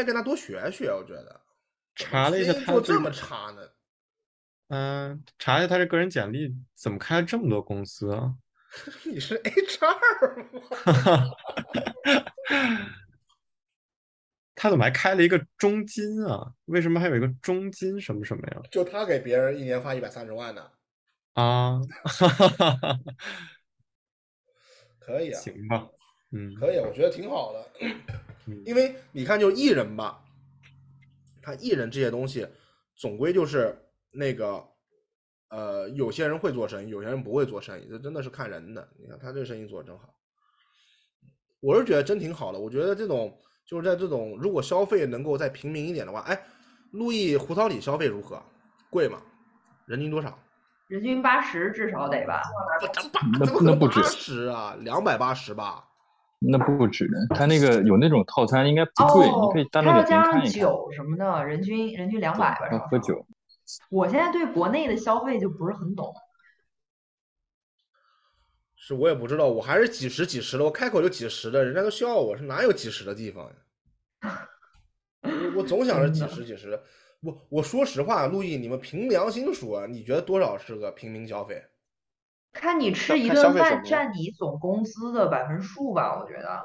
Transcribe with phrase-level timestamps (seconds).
[0.00, 1.38] 该跟他多学学，我觉得。
[1.94, 3.60] 查了一下他做这么差呢？
[4.68, 8.34] 嗯，查一下他这个人简历，怎么开了这么多公司啊？
[9.04, 10.62] 你是 HR 吗？
[14.54, 16.54] 他怎么还开了一个中金啊？
[16.66, 18.62] 为什么还有一个中金什么什么呀？
[18.70, 20.70] 就他给别人一年发一百三十万呢？
[21.34, 21.80] 啊，
[25.00, 25.88] 可以啊，行吧，
[26.32, 27.68] 嗯，可以，我觉得挺好的。
[28.64, 30.22] 因为你看，就艺人吧，
[31.42, 32.46] 他艺人这些东西，
[32.96, 33.76] 总归就是
[34.10, 34.64] 那个。
[35.52, 38.88] 呃，有些人会做生意，有些人不会做生意，这真的是看人的。
[38.96, 40.14] 你看他这生意做的真好，
[41.60, 42.58] 我是觉得真挺好的。
[42.60, 46.40] 我觉得这种就是在这种如果消费能够再平民一点的话，哎，
[46.92, 48.40] 路易胡桃里消费如何？
[48.90, 49.20] 贵吗？
[49.86, 50.38] 人均多少？
[50.86, 52.40] 人均八十至少得吧？
[53.40, 55.84] 那那不止十啊，两百八十吧？
[56.40, 60.50] 那不止，他那个有那种套餐，应该不贵，你可以单独点看一看。
[60.50, 62.78] 酒什么的，人均人均两百吧？
[62.90, 63.26] 喝酒。
[63.90, 66.12] 我现在对国内的消费就不是很懂，
[68.74, 73.44] 是我也不知道，我还是几十几十的，我开口就几十的，人家都笑我是哪有几十的地方
[74.22, 74.48] 呀？
[75.54, 76.82] 我总想着几 十几十的，
[77.20, 81.62] 我我说实话，陆毅，你们凭良心说，你觉得多少是个平民消费？
[82.52, 86.64] 看你吃一顿饭占你总工资的百分数吧，我觉得。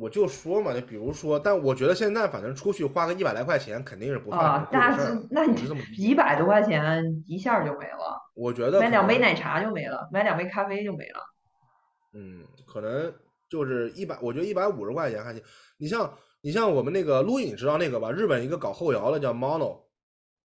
[0.00, 4.96] 我就说嘛，就比如说，但我觉得现在反正出去花个一百来块钱肯定是不啊，那
[5.30, 5.60] 那你
[5.98, 8.18] 一百多块钱一下就没了。
[8.34, 11.20] 我觉得买两杯奶茶就没了，买两杯咖啡就没了。
[12.14, 13.12] 嗯，可能
[13.50, 15.42] 就是一百，我觉得一百五十块钱还行。
[15.76, 16.10] 你像
[16.40, 18.10] 你像我们那个录影，知道那个吧？
[18.10, 19.34] 日本一个搞后摇的叫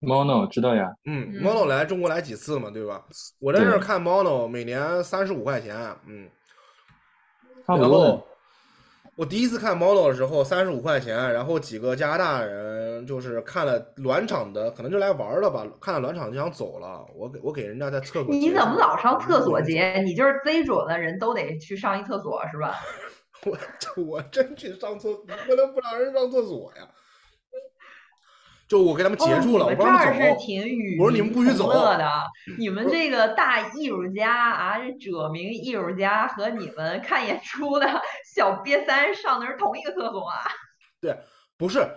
[0.06, 0.94] Mono，Mono 知道呀。
[1.06, 3.04] 嗯，Mono 来中国来几次嘛，对吧？
[3.40, 5.76] 我在这儿看 Mono，每年三十五块钱，
[6.08, 6.30] 嗯，
[7.66, 8.26] 差不多。
[9.18, 17.06] 我第一次看 Mono 的时候，三十五块钱，然后几个加拿大人就是看了暖场的，可能就来玩了吧，看了暖场就想走了。
[17.16, 18.34] 我给我给人家在厕所。
[18.34, 20.02] 你怎么老上厕所节？
[20.02, 22.76] 你就是贼准的人都得去上一厕所是吧？
[23.46, 23.58] 我
[24.04, 26.86] 我真去上厕，不能不让人上厕所呀。
[28.68, 30.36] 就我给他们截住了，我让他们走。
[31.00, 31.70] 我说你们不许走。
[31.70, 32.09] 乐的，
[32.58, 38.02] 你们这个大艺术家啊，这者名艺术家和你们看演出的
[38.34, 40.42] 小瘪三上的是同一个厕所啊？
[41.00, 41.16] 对，
[41.58, 41.88] 不是，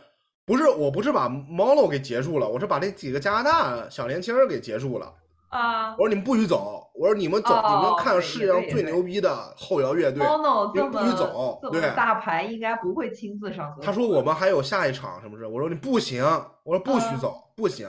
[0.44, 5.10] 不是，我不是把 Molo 给截住了，我是把这几个加拿大小年轻给截住了。
[5.48, 5.92] 啊！
[5.92, 6.90] 我说你们不许走！
[6.94, 10.26] 我说你们走，你们看世界上最牛逼的后摇乐队，
[10.74, 11.60] 你们不许走。
[11.70, 13.72] 对，大牌应该不会亲自上。
[13.80, 15.46] 他说我们还有下一场，是不是？
[15.46, 16.24] 我说你不行，
[16.64, 17.88] 我说不许走，不行。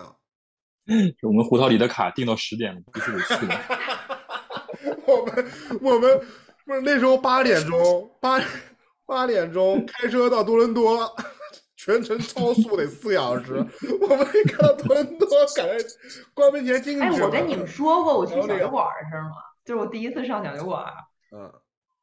[1.22, 3.36] 我们胡桃里的卡订到十点了，必须得去。
[5.06, 5.52] 我们
[5.82, 6.20] 我们
[6.66, 8.40] 不是那时候八点钟，八
[9.06, 11.14] 八点钟开车到多伦多。
[11.80, 13.54] 全程超速得四小时，
[14.02, 15.78] 我没看到多伦多感觉
[16.34, 17.02] 关门前进去。
[17.02, 19.32] 哎，我跟你们说过我去小酒馆的事吗？
[19.64, 20.84] 就是我第一次上小酒馆。
[21.32, 21.50] 嗯。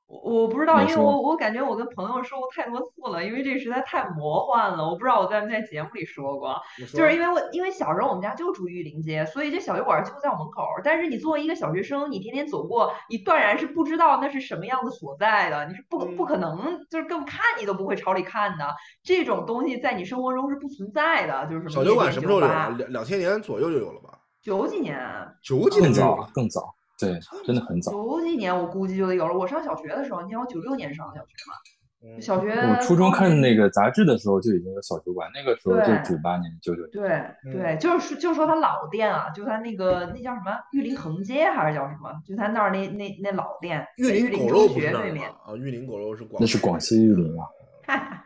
[0.08, 4.88] 我我不知道，因为我我感觉我跟朋友说过太多次了，因为这实在太魔幻了。
[4.88, 6.56] 我不知道我在没在节目里说过，
[6.94, 10.62] 就是因为我因为小时候我们家就住玉林街，所以这小酒馆就在我门口。
[10.85, 18.64] 但是你作为一个小学生，你天天走过，你断然是不知道那是什么样的所在的，你是不不可能，就是根本看你都不会朝里看的。
[19.02, 22.47] 这种东西在你生活中是不存在的，就是小酒馆什么时候有？
[22.47, 24.11] 两两千年左右就有了吧？
[24.41, 24.97] 九几年？
[25.43, 26.75] 九几年更早，更早。
[26.99, 27.93] 对，真的很早。
[27.93, 29.35] 九几年我估计就得有了。
[29.37, 32.53] 我上小学的时候，你看我九六年上的小学嘛，小学。
[32.53, 36.91] 我初中看那个杂志的时候就已经有小酒馆，那个时候就九八年、九九年。
[36.93, 42.11] 对对，就是就说他老店啊，就他那个那叫什么玉林横街还是叫什么？
[42.25, 43.87] 就他那儿那那那老店。
[43.99, 46.41] 玉林狗肉不对面啊，玉林狗肉是广。
[46.41, 47.45] 那是广西玉林啊。
[47.87, 48.25] 哈哈，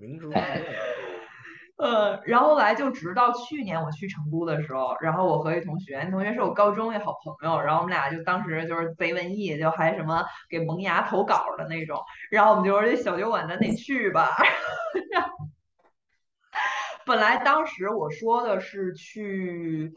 [0.00, 0.30] 明知。
[1.82, 12.00] 呃，然后来就直到去年我去成都的时候，然后我和一同学，那同学是我高中一好朋友，然后我们俩就当时就是贼文艺，就还什么给萌芽投稿的那种，
[12.30, 14.28] 然后我们就说这小酒馆咱得去吧。
[17.04, 19.92] 本来当时我说的是去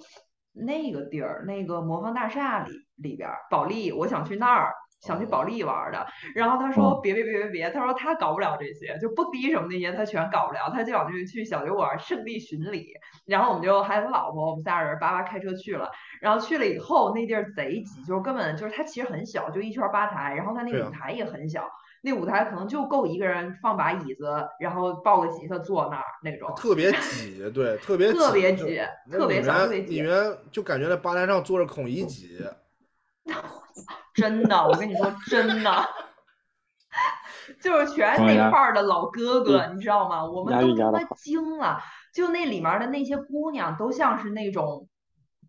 [0.53, 4.73] 那个地儿，那个魔方大厦里里边保利，我想去那儿。
[5.01, 12.94] 想去保利玩的，然后他说别别别别别，他说他搞不了这些，就蹦迪什么那些他全搞不了，他就想去去小酒馆圣地巡礼。
[13.25, 15.92] 然后我们就还有他老婆，我们仨人叭叭开车去了。
[16.21, 21.69] 然后去了以后，那地儿贼挤，就是根本就是它其实很小，就一圈吧台，然后它那个舞台也很小，
[22.01, 26.51] 那舞台可能就够一个人放把椅子，然后抱个吉他坐那儿那种。
[26.56, 28.81] 特别挤，对，特别特别挤，
[29.12, 29.95] 特别小，特别挤。
[29.95, 32.39] 里面就感觉在吧台上坐着孔乙己。
[34.15, 35.89] 真的，我跟你说真的，
[37.62, 40.25] 就是全是那块儿的老哥哥，你知道吗？
[40.25, 41.79] 我们都他妈惊了，
[42.13, 44.88] 就那里面的那些姑娘都像是那种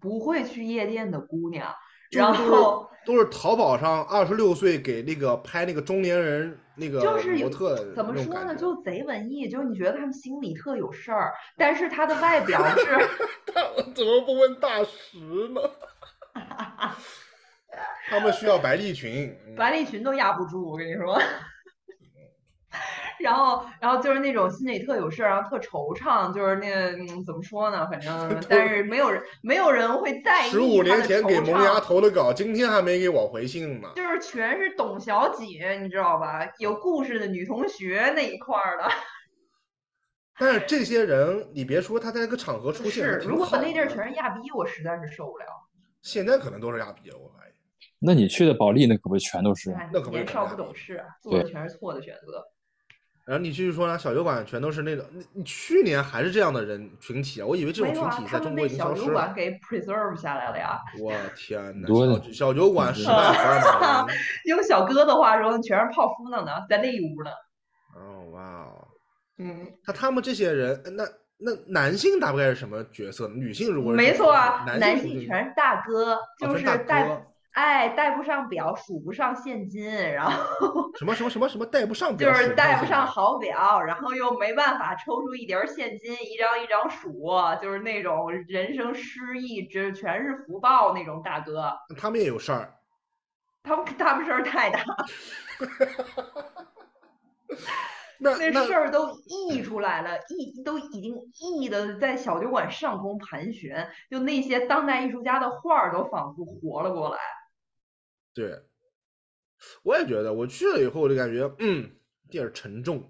[0.00, 1.72] 不会去夜店的姑娘，
[2.10, 13.08] 然后都是都是淘宝上二十六岁给那个拍那个中年人那个就是有模特怎么说呢，就贼文艺，就是你觉得他们心里特有事儿，但是他的外表是。
[13.56, 15.18] 他们怎么不问大石
[15.54, 15.60] 呢？
[18.08, 21.20] 他们需要白利群，嗯白利群都压不住，我跟你说。
[23.18, 27.88] 然后，然后就是那种心里特有事儿，然后特惆怅，就是那个、嗯、怎么说呢？
[27.90, 31.80] 反正， 但是没有人，没有人会在意十五年前给萌芽。
[31.80, 33.88] 投的稿，今天还没给我回信呢。
[33.96, 36.46] 就是全是董小姐，你知道吧？
[36.58, 38.84] 有故事的女同学那一块儿的。
[40.38, 45.46] 但是这些人，你别说他在那个场合出现是，如果把那地儿全是亚逼，我实在是受不了。
[46.02, 47.45] 现在可能都是亚逼了，我发现。
[48.06, 49.72] 那你去的保利那可不全都是？
[49.72, 52.40] 哎那可不是年少不懂事，做的全是错的选择。
[53.26, 57.46] 然后你继续说呢，小酒馆全都是那种，你你去年还是这样的人群体啊？
[57.46, 59.06] 我以为这种群体，在中国已经小消失了。
[59.08, 60.78] 酒馆给 preserve 下来了呀。
[61.02, 64.14] 我天呐，多小小酒馆失败福尔马林。
[64.46, 67.30] 用小哥的话说，全是泡芙呢呢，在那一屋呢。
[67.96, 68.88] 哦哇哦，
[69.38, 71.02] 嗯，那他们这些人，那
[71.38, 73.26] 那男性大概是什么角色？
[73.26, 77.20] 女性如果是没错啊，男男性全是大哥，就是大带哥
[77.56, 87.32] 哎带不上表，数不上现金，然后什么什么什么什么带不上表就，是带不上好表，然后又没办法抽出一叠儿现金，一张一张数，
[87.62, 91.72] 就是那种人生失意，这全是福报那种大哥。
[91.98, 92.74] 他们也有事儿。
[93.62, 94.84] 他们他们事儿太大，
[98.20, 107.16] 那那那事儿都溢出来了，溢都已经溢的在小酒馆上空盘旋，就那些当代艺术家的画儿都仿佛活了过来。
[108.36, 108.54] 对，
[109.82, 111.90] 我也觉得，我去了以后我就感觉，嗯，
[112.28, 113.02] 地儿沉重。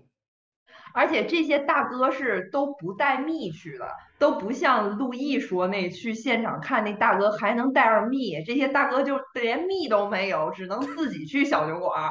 [0.94, 3.86] 而且这些大哥是都不带蜜去的，
[4.18, 12.10] 都不像陆毅说那去现场看那大哥还能带上蜜，这些大哥就连蜜都没有，只能自己去小酒馆儿，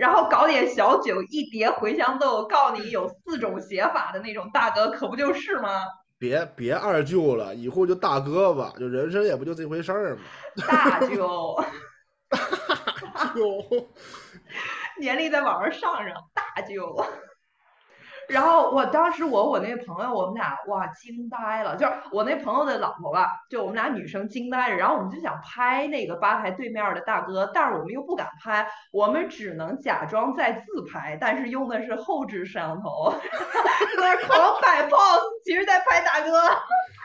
[0.00, 5.84] 然后搞点小酒，一碟茴香豆，告诉你有四种写法的那种大哥，可不就是吗？
[6.18, 10.22] 别别二舅了，以后就大哥吧，就人生也不就这回事儿嘛。
[10.66, 11.54] 大舅，
[13.34, 13.88] 就
[15.00, 17.04] 年龄在往上上上，大舅。
[18.28, 24.76] 然后我当时我我那朋友，我们俩哇惊呆了，就是我那朋友的老婆吧，就我们俩女生惊呆了。
[24.76, 33.10] 然后我们就想拍那个吧台对面的大哥，但是我们又不敢拍，我们只能假装在自拍，但是用的是后置摄像头，
[33.98, 36.48] 在那狂摆 pose，其实在拍大哥，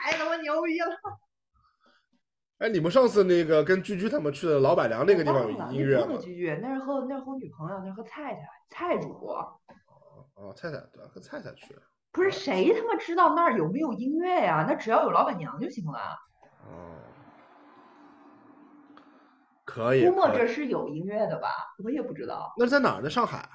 [0.02, 0.88] 太他妈牛逼了。
[2.64, 6.26] 哎，你们上次那个跟居居他们去的老板娘那个地方有音乐吗那不是？
[6.26, 8.40] 居居，那是和那是和我女朋友，那是和菜菜
[8.70, 9.36] 菜主播。
[10.36, 11.76] 哦，菜菜对，和菜菜去。
[12.10, 14.64] 不是谁他妈知道那儿有没有音乐呀？
[14.66, 15.98] 那只要有老板娘就行了。
[16.66, 16.96] 哦，
[19.66, 20.08] 可以。
[20.08, 21.48] 估摸着是有音乐的吧，
[21.84, 22.54] 我也不知道。
[22.56, 23.10] 那是在哪儿呢？
[23.10, 23.46] 上海。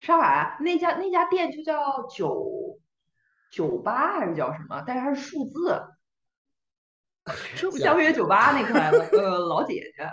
[0.00, 2.80] 上海那家那家店就叫九
[3.52, 4.82] 酒吧还是叫什么？
[4.84, 5.80] 但是它是数字，
[7.78, 10.08] 相约酒吧那块的呃老姐姐。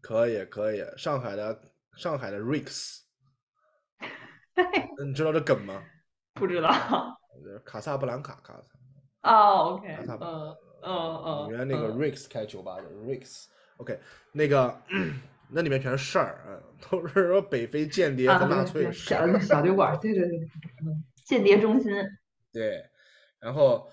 [0.00, 1.60] 可以可以，上海的
[1.96, 3.00] 上海的 Rex，
[5.06, 5.82] 你知道这梗吗？
[6.34, 6.68] 不知道。
[7.44, 9.30] 呃卡萨布兰卡，卡萨。
[9.30, 11.48] 哦，OK，卡萨布兰嗯嗯嗯。
[11.50, 13.98] 原来那个嗯 Rix 开酒吧的 Rex，OK，
[14.32, 14.80] 那个
[15.52, 19.38] 那里面全是事儿，嗯， 都是说北非间谍啊，和纳粹小儿。
[19.40, 20.38] 小酒馆，对对对，
[20.84, 21.92] 嗯，间谍中心。
[22.52, 22.82] 对，
[23.38, 23.90] 然后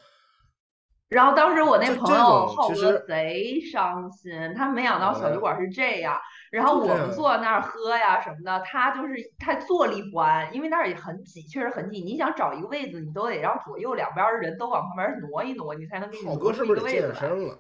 [1.10, 6.20] 然后当时我那朋友浩哥贼伤心，他没想到小酒呃馆是这样。
[6.52, 12.02] 然后我们坐那儿喝呀什么的，他就是他坐立不安，因为那儿也很挤，确实很挤。
[12.02, 17.20] 你想找一个位子，你都得让左右两边儿的人都往旁边挪一挪，你才能给你浩挪出一哥是不是得个位子来。
[17.20, 17.58] 健身了？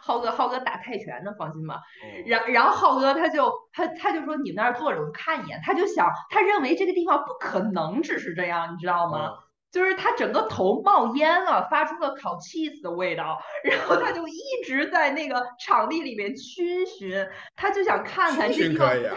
[0.00, 1.74] 浩哥，浩哥打泰拳呢，放心吧。
[1.74, 1.80] 哦
[2.26, 5.60] 然然后浩哥他就他他就说你们那儿坐着，我看一眼。
[5.62, 9.28] 他就想，他认为这个地方不可能只是这样，你知道吗？
[9.28, 9.38] 哦
[9.70, 19.16] 就是他整个头冒烟了，发出了烤 cheese 的味道，然后他就一直在那个场地里面逡巡，他就想看看这地方巡可，以啊，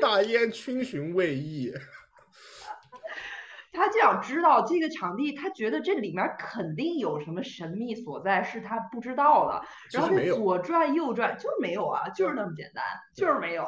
[0.00, 1.72] 大烟逡巡未意。
[3.76, 9.60] 他就想知道这个场地，他觉得这里面肯定有什么神秘所在是他不知道的，
[9.92, 13.66] 然后他左转右转就是没有啊，就是那么简单，就是没有。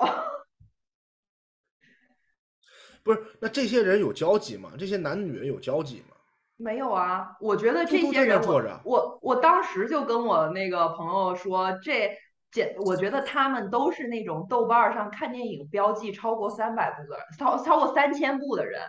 [3.07, 4.73] 不是，那这些人有交集吗？
[4.77, 6.17] 这些男女人有交集吗？
[6.57, 12.11] 没有啊，我觉得这些人我，坐着我我当时就跟我那个朋友说，这
[12.51, 18.83] 简，我觉得他们都是那种豆瓣上看电影标记超过三百部的，超超过三千部的人，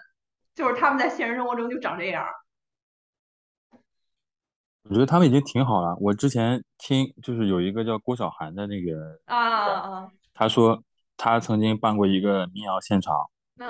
[0.56, 2.26] 就是他们在现实生活中就长这样。
[4.90, 5.94] 我觉得他们已经挺好了。
[6.00, 10.82] 我之前听就是有一个叫郭晓涵的那个啊啊，他说
[11.18, 13.14] 他曾经办过一个民谣现场，
[13.60, 13.68] 嗯，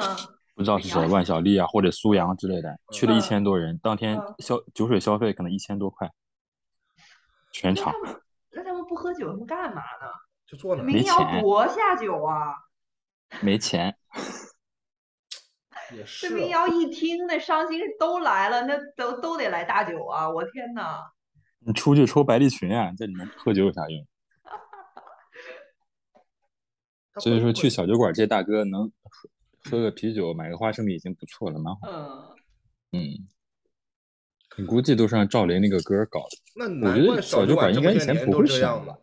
[0.57, 6.11] 不知道是谁，万晓利啊或者苏阳之类的，去了一千多人，当天消酒水消费可能一千多块，
[7.51, 7.93] 全场。
[8.49, 10.07] 那他们不喝酒，他们干嘛呢？
[10.47, 10.81] 就坐那。
[10.81, 12.55] 民谣多下酒啊！
[13.41, 13.95] 没钱。
[15.93, 16.27] 也是。
[16.27, 20.27] 这民谣一听，那伤心都来了，那都都得来大酒啊！
[20.27, 21.03] 我天呐。
[21.59, 24.03] 你出去抽白利群啊，在里面喝酒有啥用？
[27.21, 28.91] 所以说去小酒馆，这大哥能
[29.69, 31.87] 喝喝个啤酒，买个花生米已经不错了，蛮好。
[31.87, 32.35] 嗯。
[32.93, 33.27] 嗯。
[34.57, 36.37] 你估计都是让赵雷那个歌搞的。
[36.55, 38.97] 那我觉得小酒馆应该以前不会这样吧？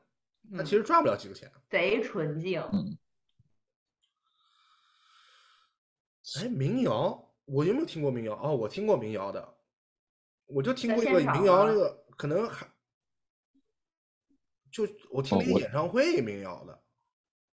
[0.56, 1.50] 他其实赚不了几个钱。
[1.68, 2.60] 贼纯净。
[2.72, 2.98] 嗯。
[6.40, 8.34] 哎，民谣，我有没有听过民谣？
[8.42, 9.56] 哦，我听过民谣的，
[10.46, 12.66] 我就听过一个民谣，那个可能还
[14.72, 16.83] 就我听那个演唱会民谣的。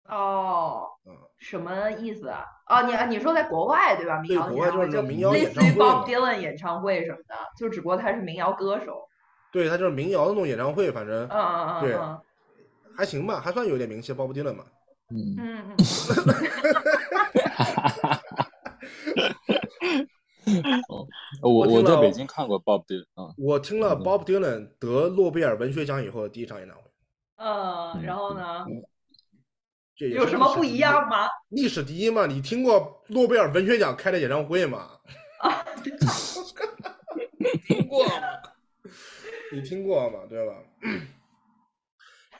[0.08, 0.88] 哦。
[1.05, 1.15] 嗯。
[1.38, 2.46] 什么意思啊？
[2.67, 4.20] 哦，你你说在国外对吧？
[4.20, 9.08] 民谣演唱会就民谣类似于 Bob Dylan 演唱会什么的，就只不过他是民谣歌手。
[9.51, 11.98] 对他就是民谣的那种演唱会，反正嗯嗯嗯，对，
[12.96, 14.63] 还行吧，还算有点名气，Bob Dylan 嘛。
[15.10, 15.77] 嗯嗯嗯。
[21.41, 26.84] 我我在北京看过 Bob Dylan 啊，我听了 Bob Dylan 得诺贝尔文学奖以后的第一场演唱会。
[27.38, 28.63] 嗯，然后呢？
[30.01, 31.29] 这有什么不一样吗？
[31.50, 34.88] 历史第一嘛，你听过诺贝尔文学奖开的演唱会吗？
[35.39, 35.63] 啊，
[37.67, 38.13] 听过吗？
[39.53, 40.22] 你听过吗？
[40.27, 40.55] 对吧？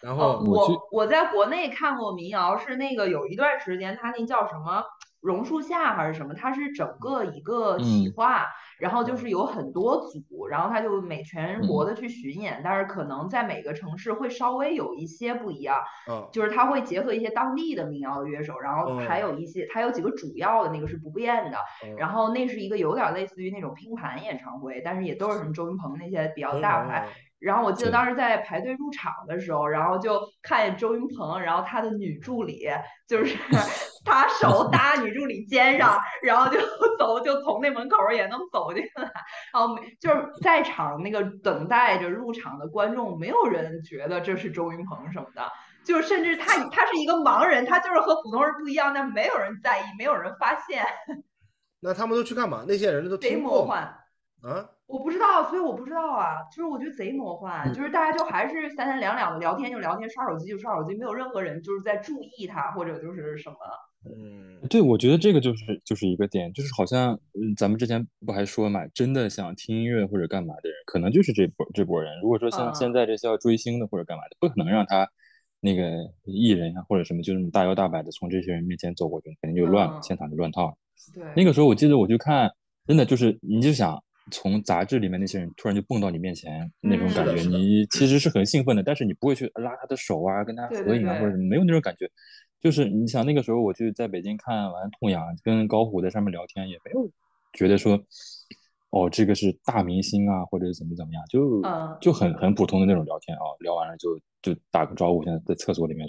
[0.02, 4.84] 然后我我在国内看过民谣，是那个有一段时间，他那叫什么？
[5.20, 6.34] 榕树下还是什么？
[6.34, 8.48] 它是整个一个企划，
[8.82, 15.78] 然后就是有很多组，然后他就每全国的去巡演，但是可能在每个城市会稍微有一些不一样。
[16.10, 21.58] 嗯，就是他会结合一些当地的民谣乐手，然后还有一些，他有几个主要的那个是不变的。
[21.96, 27.08] 然后那是一个有点类似于那种拼盘演唱会，但是也都是什么周云鹏那些比较大牌。
[27.38, 32.68] 然后我记得当时在排队入场的时候，然后就看见周云鹏，然后他的女助理
[33.08, 33.38] 就是
[34.04, 36.60] 他手 搭女助理肩上，然后就
[36.98, 39.04] 走，就从那门口也能走进来。
[39.54, 45.44] 然后就是在场那个等待着入场的观众，没有人觉得这是周云鹏什么的，
[45.86, 50.84] 就是甚至他他是一个盲人，他就是和普通人不一样，但没有人在意，没有人发现。
[51.84, 52.64] 那他们都去干嘛？
[52.68, 53.82] 那些人都贼魔幻？
[54.44, 54.70] 啊。
[54.88, 56.36] 我不知道，所以我不知道啊。
[56.54, 63.56] 就是我觉得贼魔幻，就是大家就还是三三两两的聊天就聊天，刷手机就刷手机，没有任何人就是在注意他或者就是什么。
[64.04, 72.20] 嗯，对，我觉得这个就是就是一个点，就是好像嗯，咱们之前不还说嘛，真的想听音乐或者干嘛的人，可能就是这波这波人。
[72.22, 75.08] 如果说像现在这些要追星的或者干嘛的，不可能让他
[75.60, 80.74] 那个艺人呀或者什么就这么大摇大摆的从这些人面前走过去，肯定就乱了，现场就乱套了。
[81.14, 82.52] 对，那个时候我记得我去看，
[82.88, 84.02] 真的就是你就想。
[84.30, 92.10] 从杂志里面那些人突然就蹦到你面前那种感觉，你其实是很兴奋的，但是你不会去拉他的手啊，跟他合影啊，或者什么没有那种感觉。
[92.62, 97.10] 就是你想那个时候我去在北京看完痛痒，跟高虎在上面聊天，也没有
[97.54, 98.00] 觉得说，
[98.92, 101.62] 哦，这个是大明星啊，或者怎么怎么样，就
[102.00, 106.08] 就很很普通的那种聊天啊，聊完了就就打个招呼，现在在厕所里面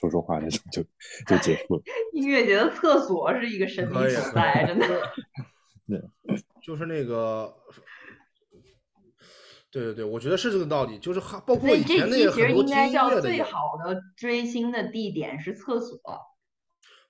[0.00, 0.82] 说说话那种就
[1.26, 1.82] 就结束了。
[2.14, 4.86] 音乐节的厕所是一个神秘所在，真的。
[5.86, 6.00] 对。
[6.62, 7.52] 就是那个，
[9.72, 10.98] 对对对，我觉得是这个道理。
[10.98, 15.98] 就是包括以前那些很多听音乐的，最好的追星的地点是厕所。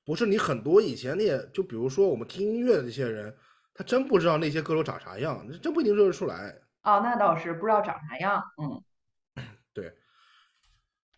[0.05, 3.35] 不是你很多以前那些，就比如说我们听音乐的这些人，
[3.75, 6.55] 他真不知道那些歌手长啥样，真不一定认得出来。
[6.85, 8.43] 哦，那倒是不知道长啥样。
[8.57, 9.93] 嗯， 对。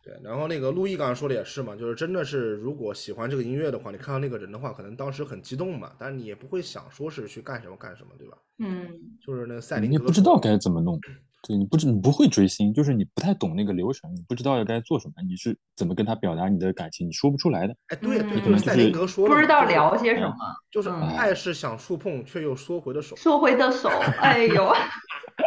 [0.03, 8.37] 对，然后那个陆毅刚刚说的也是嘛，就是真的是如果喜欢这个音乐的话，你看到那个人的话，可能当时很激动嘛，但是你也不会想说是去干什么干什么，对吧？
[8.59, 8.87] 嗯，
[9.27, 11.01] 就是那个赛琳，你不知道该怎么弄，
[11.47, 17.77] 对你不知你不会追星，就是你不太懂那个流程，你不知道要该做什么，你是怎么跟他表达你的感情，你说不出来的。
[17.89, 20.35] 哎，对，可能赛林格说不知道聊些什么，
[20.71, 23.89] 就是爱是想触碰却又缩回的手，缩回的手，
[24.23, 24.73] 哎呦，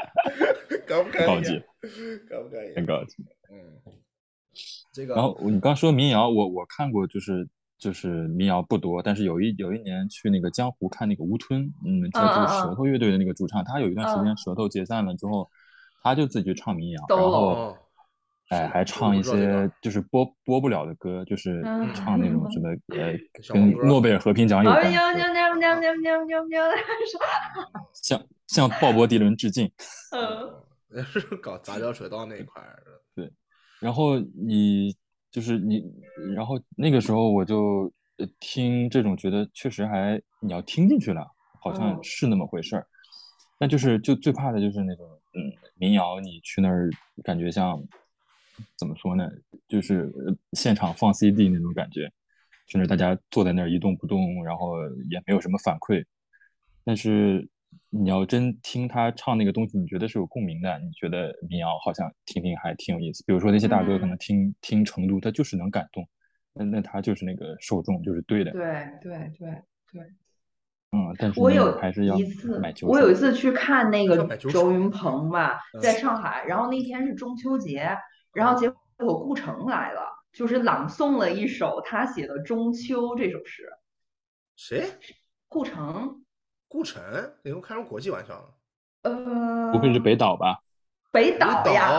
[0.86, 1.60] 高不高级？
[2.30, 3.16] 高不高很高级，
[3.52, 3.94] 嗯。
[4.94, 15.48] 这个然后你刚说民谣，我我看过，就是就是民谣不多，但是有一有一年去那个江湖看那个吴吞，嗯，就是舌头乐队的那个主唱，他有一段时间舌头解散了之后，
[16.08, 17.78] 他就自己去唱民谣，然后
[18.50, 21.62] 哎，还唱一些就是播播不了的歌，就是
[21.94, 23.14] 唱那种什么呃，
[23.54, 24.92] 跟诺贝尔和平奖有关的，
[27.94, 29.70] 向向 鲍勃迪伦致敬。
[30.16, 33.02] 嗯， 是搞杂交水稻那一块的。
[33.14, 33.30] 对，
[33.82, 34.96] 然后你
[35.30, 35.84] 就是你，
[36.34, 37.92] 然后那个时候我就
[38.40, 41.28] 听这种，觉得确实还你要听进去了，
[41.62, 42.88] 好像是那么回事儿。
[43.60, 46.90] 那就是就最怕的就是那种嗯民谣，你去那儿
[47.24, 47.82] 感觉像。
[48.76, 49.30] 怎么说呢？
[49.68, 50.12] 就是
[50.54, 52.12] 现场放 CD 那种感觉，
[52.68, 56.04] 甚至大家坐在那儿一动不动，然后也没有什么反馈。
[56.84, 57.48] 但是
[57.92, 63.24] 你要真听他唱那个东西，你觉得是有共鸣的，你觉得民谣好像听听还挺有意思。
[63.28, 66.10] 比如说那些大哥可能听听成都，他就是能感动，
[66.54, 68.52] 那那他就是那个受众就是对的。
[68.54, 68.62] 对
[69.04, 69.50] 对对
[69.94, 70.02] 对。
[70.92, 72.62] 嗯，但是我有还是要一次。
[72.84, 77.98] 我有一次去看那个周云鹏吧，在上海，然后那天是中秋节。
[78.34, 83.68] 然后结果顾城来了，就是朗诵了一首他写的《中秋》这首诗。
[84.56, 84.86] 谁？
[85.48, 86.24] 顾城。
[86.68, 87.02] 顾城？
[87.44, 88.50] 你又开什么国际玩笑了？
[89.04, 90.60] 呃，不会是北岛吧？
[91.12, 91.92] 北岛呀，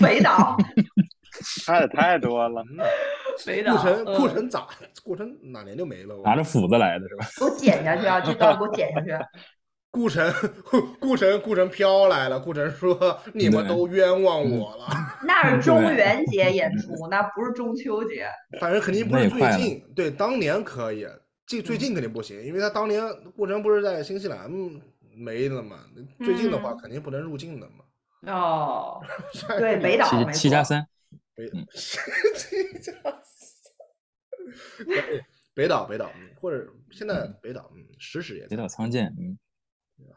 [0.00, 0.56] 北岛。
[1.64, 2.62] 差的太多了。
[3.44, 4.66] 顾晨，顾晨咋？
[5.02, 6.16] 顾晨哪年就没了？
[6.24, 7.26] 拿着斧子来的是吧？
[7.38, 8.20] 给我剪下去啊！
[8.20, 9.08] 这段给我剪下去。
[9.92, 10.32] 顾晨，
[11.00, 12.38] 顾晨，顾晨飘来了。
[12.38, 14.86] 顾晨说：“你们都冤枉我了。”
[15.26, 18.28] 那是中元节演出，那不是中秋节。
[18.60, 19.82] 反正肯定不是最近。
[19.96, 21.04] 对，当年可以，
[21.44, 23.02] 最最近肯定不行，因为他当年
[23.36, 24.48] 顾晨不是在新西兰
[25.16, 25.78] 没了嘛。
[26.24, 28.32] 最近的话肯定不能入境的嘛。
[28.32, 29.00] 哦，
[29.58, 30.86] 对，北岛七七加三，
[34.86, 35.24] 北
[35.54, 39.38] 北岛北岛，或者现在北岛，嗯，实时也北岛仓健，嗯。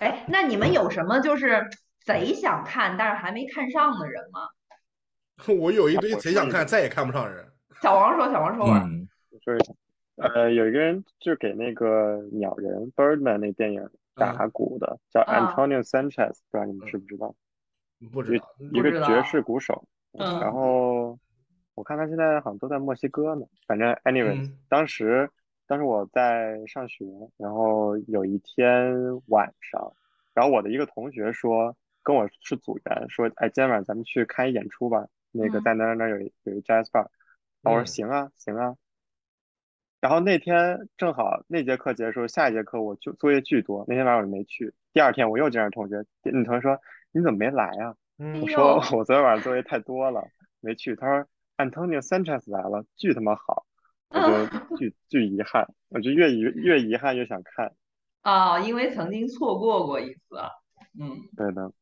[0.00, 1.68] 哎，那你们有什么就是
[2.04, 4.48] 贼想看但是还没看上的人吗？
[5.60, 7.50] 我有一堆贼想看再也看不上人。
[7.82, 8.84] 小王说：“小王说吧。”
[9.44, 9.74] 说一下，
[10.16, 17.34] 呃，有一个人就给那个鸟人 Birdman 那电影打鼓的，叫 Antonio Sanchez，不知道你们知不知道？
[18.12, 18.46] 不知道。
[18.58, 19.86] 一个爵士鼓手。
[20.18, 20.40] 嗯。
[20.40, 21.18] 然后
[21.74, 23.46] 我看他现在好像都在墨西哥呢。
[23.66, 25.30] 反正 anyway，当时。
[25.66, 27.06] 当时我在上学，
[27.38, 28.94] 然后有一天
[29.28, 29.94] 晚上，
[30.34, 37.06] 然后我的一个同学说跟我是组员，说哎，今天晚上咱们去看一演出吧，那个在哪哪哪有有一 jazz bar，
[37.62, 38.76] 我说行啊行啊。
[40.02, 44.74] 然后那天正好那节课结束，下一节课我就作业巨多，那天晚上我就没去。
[44.92, 46.78] 第二天我又见着同学，那同学说
[47.14, 47.94] 你怎么没来啊？
[48.42, 50.22] 我说我昨天晚上作业太多了，
[50.60, 50.94] 没去。
[50.96, 53.64] 他说 Antonio Sanchez 来了，巨他妈好。
[54.10, 57.72] 我就巨巨遗憾，我就越遗越遗憾越想看。
[58.22, 60.36] 啊，因为曾经错过过一次，
[61.00, 61.72] 嗯，对的，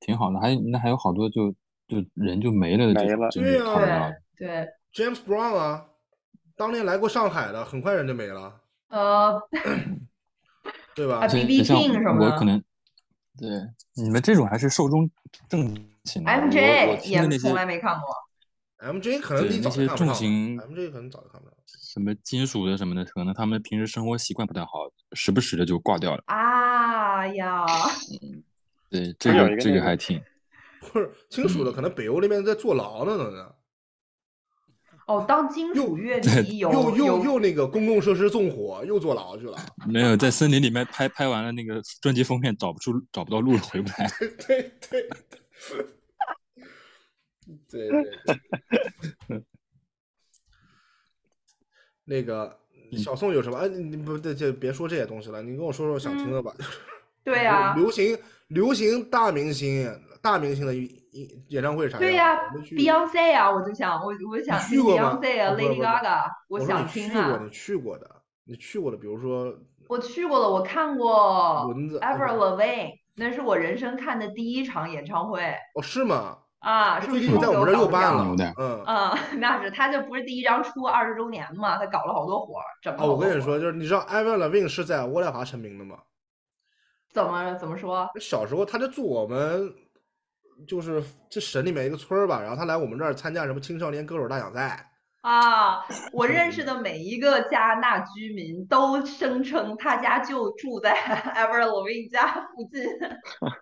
[0.00, 1.52] 挺好的，还那还有好多就
[1.86, 5.86] 就人就没了，没了，对啊，对，James Brown 啊，
[6.56, 9.40] 当年来过上海的，很快人就没了，呃，
[10.96, 12.60] 对吧？B B King 什么我可能
[13.38, 13.48] 对
[13.94, 15.10] 你们这种还是寿终
[15.48, 18.14] 正寝，M J 也从来没看过。
[18.78, 21.54] M J 可能那些重型，M J 可能早就看不了。
[21.66, 24.70] 什么金属的什么的，可能他们平时生活习惯不太好，
[25.12, 26.22] 时不时的就挂掉了。
[26.26, 27.64] 啊呀，
[28.90, 30.20] 对，这个这个还挺。
[30.80, 33.54] 不是金属的，可能北欧那边在坐牢呢呢。
[35.06, 39.56] 哦，当金属乐迷又又又又那个公共设施纵火，又坐牢去了。
[39.86, 44.10] 没有，在森林里面拍拍完了那个专辑封面，找不出找不到路了，回不来。
[44.46, 45.08] 对对。
[47.68, 48.02] 对对
[49.28, 49.42] 对，
[52.04, 52.58] 那个
[52.96, 53.58] 小宋有什么？
[53.58, 55.42] 哎，你不对，就别说这些东西了。
[55.42, 56.54] 你跟我说说想听的吧。
[57.22, 59.84] 对呀，流行流行大明星
[60.22, 60.88] 大明星的演
[61.48, 67.38] 演唱会啥对呀，Beyonce 啊，我就想我我想去 Beyonce 啊，Lady Gaga，我想听啊。
[67.42, 68.08] 你去过的，
[68.44, 69.52] 你去过的，比如说
[69.88, 71.66] 我去过了，我看过
[72.00, 75.42] Ever Loving，那是我人生看的第一场演唱会。
[75.74, 76.38] 哦，是吗？
[76.60, 78.24] 啊，是不是在我们这又办了？
[78.56, 85.98] 嗯嗯， 那是他就不是第一张出二十周年嘛，他搞了好多活儿，整哦，我跟你说，就是你知道 e v e r l e v i n 是在渥太华成名的吗？
[87.12, 88.08] 怎么怎么说？
[88.20, 89.74] 小时候他就住我们，
[90.66, 94.88] 就是这省里面一个村儿吧，然后他来我们这儿参加什么青少年歌手大奖赛。
[95.22, 100.92] 啊，我认识的每一个加拿大居民都声称他家就住在
[101.36, 102.84] Ever Loving 家附近。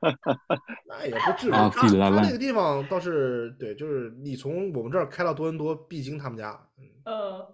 [0.88, 6.58] 那也不至于，他他那个地方倒是对，就是你从我们这儿开到多伦多必经他们家。
[7.04, 7.46] 嗯。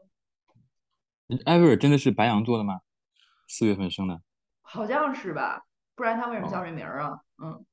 [1.45, 2.79] Ever 真的是白羊座的吗？
[3.49, 4.21] 四月份生的。
[4.63, 5.65] 好像是吧，
[5.97, 7.19] 不然他为什么叫这名儿啊？
[7.43, 7.67] 嗯。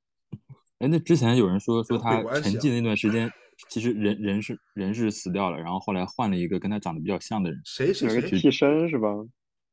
[0.79, 3.31] 哎，那之前有人说说他沉寂那段时间，
[3.69, 9.07] 其实人人是人是死掉了，然后后来换了一个跟他长得比较像的人，谁谁谁替身是吧？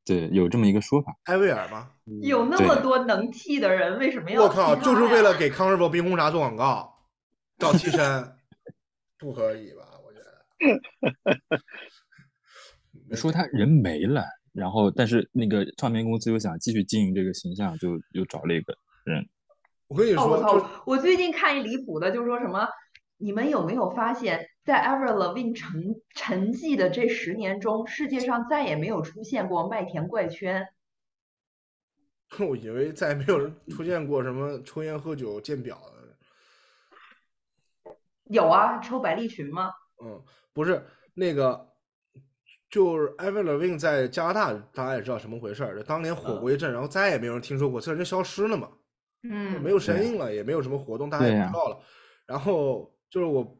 [0.04, 1.14] 对，有这么一个说法。
[1.24, 1.90] 艾薇儿吗？
[2.22, 4.42] 有那么多能替的人，为什么要？
[4.42, 6.92] 我靠，就是为了给康师傅冰红茶做广告，
[7.58, 8.32] 找替身，
[9.18, 9.82] 不可以吧？
[10.04, 11.60] 我觉得。
[13.16, 19.28] 说他人没了，然后但是那个唱片公司又想继续经营这个形象，就又找了一个人。
[19.90, 22.68] 我跟你说，我最近看一离谱的，就是说什么，
[23.16, 30.64] 你们有没有发现，在 Avril Lavigne 沉沉寂的这十年中，世界上再也没有出现过麦田怪圈。
[32.38, 35.76] 我以为再也没有人出现过什么抽烟喝酒见表
[37.85, 37.92] 的。
[38.26, 39.72] 有啊，抽百利群吗？
[40.05, 40.22] 嗯，
[40.53, 41.68] 不是那个，
[42.70, 48.70] 就是 Avril Lavigne 在加拿大，大家也知道什么回事儿，当年火过一阵，然后再也没有人听说过，这人消失了嘛。
[49.22, 51.78] 嗯，没有声音了，也没有什么活动，大家也不知道了。
[52.26, 53.56] 然后就是我，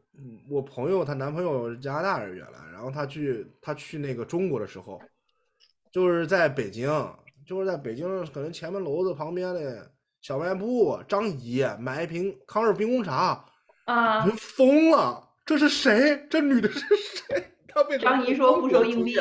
[0.49, 4.99] 我朋友她男朋友是加拿大人原来，然后他去他去那个中国的时候，
[5.91, 6.89] 就是在北京，
[7.45, 13.45] 就是在北京可能前门楼子旁边的小卖部，张姨买一瓶康师傅冰红茶，
[13.85, 16.25] 啊，人疯了，这是谁？
[16.29, 17.51] 这女的是谁？
[17.67, 19.17] 她被张姨说不收硬币。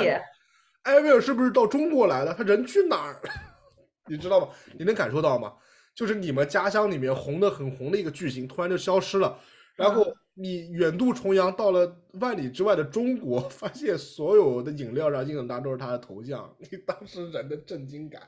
[0.83, 2.33] 艾薇儿是不是到中国来了？
[2.35, 3.31] 她人去哪儿了？
[4.09, 4.49] 你知道吗？
[4.79, 5.53] 你能感受到吗？
[6.01, 9.39] 就是你们家乡里面红的很红的一个巨星，突然就消失了。
[9.77, 18.23] 然后你远渡重洋到了万里之外的中国， 发现所有的饮料上印的都是他的头像， 你当时人的震惊感。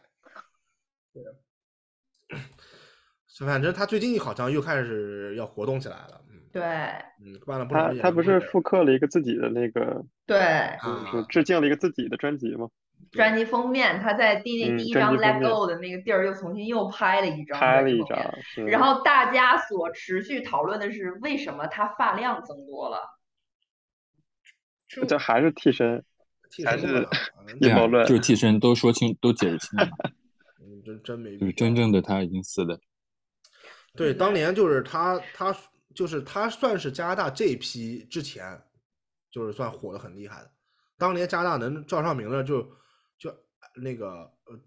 [1.14, 1.24] 对，
[3.46, 6.20] 反正他最近好像又开始要活动起来了。
[6.28, 6.62] 嗯，对，
[7.24, 12.68] 嗯，办了不他他不是复刻了一个自己的那个，对，就是致敬了一个自己的专辑吗？
[13.10, 18.18] 专辑封面，他在第那第一张 Let Go 的那个地儿又重新又拍了一张，拍了一张。
[18.66, 23.18] 然后大家所持续讨论的是，为什么他发量增多了？
[25.08, 26.02] 这还是替身，
[26.64, 27.06] 还是
[27.60, 28.06] 阴谋论？
[28.06, 29.88] 就是替身，都说清，都解释清了。
[30.60, 31.36] 嗯，真真没。
[31.36, 32.78] 就是真正的他已经死了。
[33.94, 35.54] 对，当年就是他，他
[35.94, 38.58] 就是他，算是加拿大这一批之前，
[39.30, 40.50] 就是算火的很厉害的。
[40.96, 42.66] 当年加拿大能叫上名的就。
[43.74, 44.58] 就那个呃，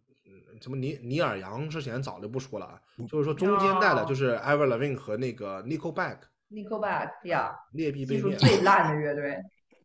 [0.62, 9.38] 什么尼尼尔杨之前早就不说了啊，就是说中间带的就是 Avril Lavigne 和那个 Nickelback，Nickelback 呀，劣币被面最 烂的乐队。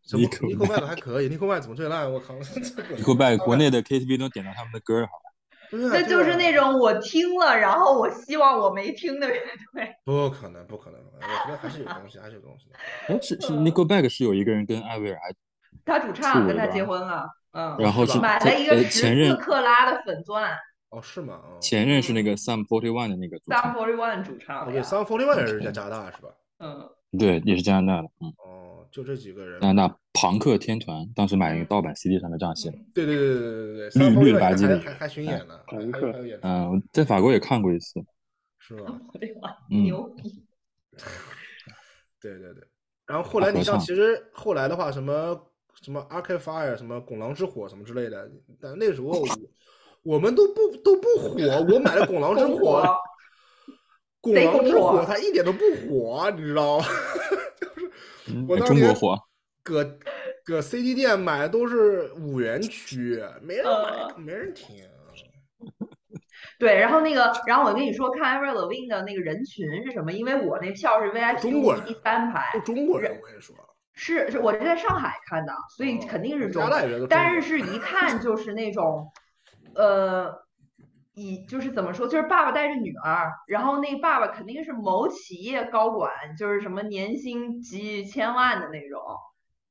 [0.03, 2.11] 什么 Nickelback 还可以，Nickelback 怎么最烂？
[2.11, 2.35] 我靠！
[2.41, 5.31] Nickelback 国内的 KTV 能点到他们的歌，好吧？
[5.73, 9.35] 那就是那种我听了，然后我希望我没听的乐
[9.75, 9.95] 队。
[10.05, 10.99] 不可能，不可能！
[10.99, 12.77] 我觉得还是有东西，还是有东西的。
[13.09, 15.33] 哎，是是 Nickelback 是有一个人跟艾薇儿还，
[15.85, 17.29] 他主唱跟他结婚了。
[17.53, 20.51] 嗯，然后买了一个十四克拉的粉钻。
[20.91, 21.41] 哦，是吗？
[21.61, 23.63] 前任是那个 Sum Forty One 的那个主唱。
[23.63, 24.73] Sum Forty One 主唱。
[24.73, 26.29] 对，Sum Forty One 也是在加拿大是吧？
[26.59, 28.09] 嗯，对，也是加拿大的。
[28.21, 28.29] 嗯。
[28.39, 29.61] 哦，就这几个人。
[29.61, 32.79] 加拿大朋克天团，当时买一个盗版 CD 上面这样写的。
[32.93, 34.11] 对对对对对对对。
[34.11, 35.61] 绿绿吧唧的，还还巡演呢。
[35.69, 36.13] 朋克。
[36.43, 38.01] 嗯，在法国也看过一次。
[38.59, 39.01] 是吗？
[39.69, 40.45] 牛 逼。
[42.21, 42.65] 对对对。
[43.07, 45.41] 然后后来你像，其实后来的话，什么？
[45.81, 49.27] 什么 Arcade Fire，什么拱狼之火，什么之类的，但那时候我
[50.03, 51.31] 我们都不都不火。
[51.73, 52.83] 我买了拱狼之 火，
[54.21, 56.85] 拱狼之火它一点都不火，你知道吗？
[58.27, 58.95] 就是我当年
[59.63, 59.99] 搁
[60.45, 64.85] 搁 CD 店买的都是五元区，没人买，没人听。
[66.59, 70.13] 对，然后那个，然后我跟你说，看 Avril Lavigne 的那个人群是什么？
[70.13, 73.57] 因为我那票是 VIP 第三排，中国人，我跟你说。
[74.03, 76.63] 是是，我是在上海看的，所以肯定是中，
[77.07, 79.13] 但是是一看就是那种，
[79.75, 80.35] 呃，
[81.13, 89.03] 以就是怎么说，就是爸爸带着女儿，然后那爸爸肯定是某企业高管，就是什么年薪几千万的那种。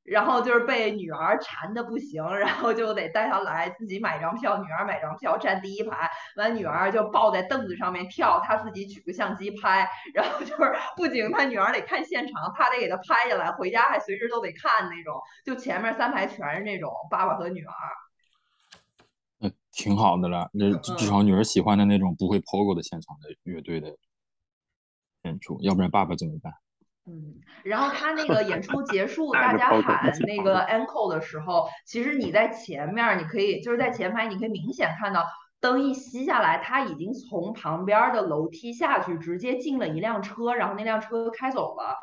[0.04, 17.74] 然后就是被女儿馋的不行，然后就得带她来，自己买张票，女儿买张票站第一排，完女儿就抱在凳子上面跳，他自己举个相机拍，然后就是不仅他女儿得看现场，他得给他拍下来，回家还随时都得看那种，就前面三排全是那种爸爸和女儿，
[19.38, 23.96] 那挺好的了，那至少女儿喜欢的那种不会 POGO 的现场的乐队的
[25.24, 26.52] 演出，要不然爸爸怎么办？
[27.10, 35.26] 嗯，然后他那个演出结束， 大家喊那个 encore 的时候，其实你在前面，你可以就是在前排，你可以明显看到
[35.60, 41.98] 灯一熄下来，他已经从旁边的楼梯下去，直接进了一辆车，然后那辆车开走了，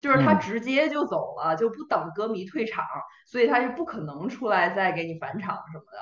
[0.00, 2.84] 就是他直接就走了，就不等歌迷退场，
[3.26, 5.98] 所以他就不可能出来再给你返场什么的。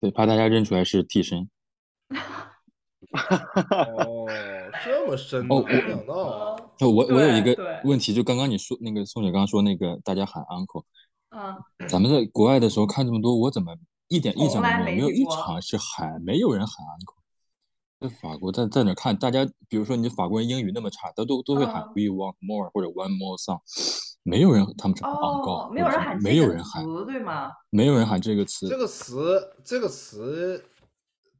[0.00, 1.50] 对，怕大家认出来是替身。
[3.70, 4.26] 哦，
[4.84, 6.14] 这么深哦，没想到。
[6.14, 10.84] 哦，我我有一个问题，就刚刚你说那个宋姐刚刚说那个大家喊 uncle，
[11.30, 13.74] 嗯，咱们在国外的时候看这么多，我怎么
[14.08, 14.96] 一点印象都没有？
[14.96, 17.18] 没有一场是喊，没有人喊 uncle。
[18.00, 19.16] 在法国在在哪看？
[19.16, 23.58] 大家比如说你法国人英语那么差，他都都会喊 we want more 或者 one more song，
[24.22, 27.50] 没有人他们是 uncle，没有人喊，没有人喊，对吗？
[27.70, 28.68] 没有人喊这个词。
[28.68, 30.64] 这个词，这个词。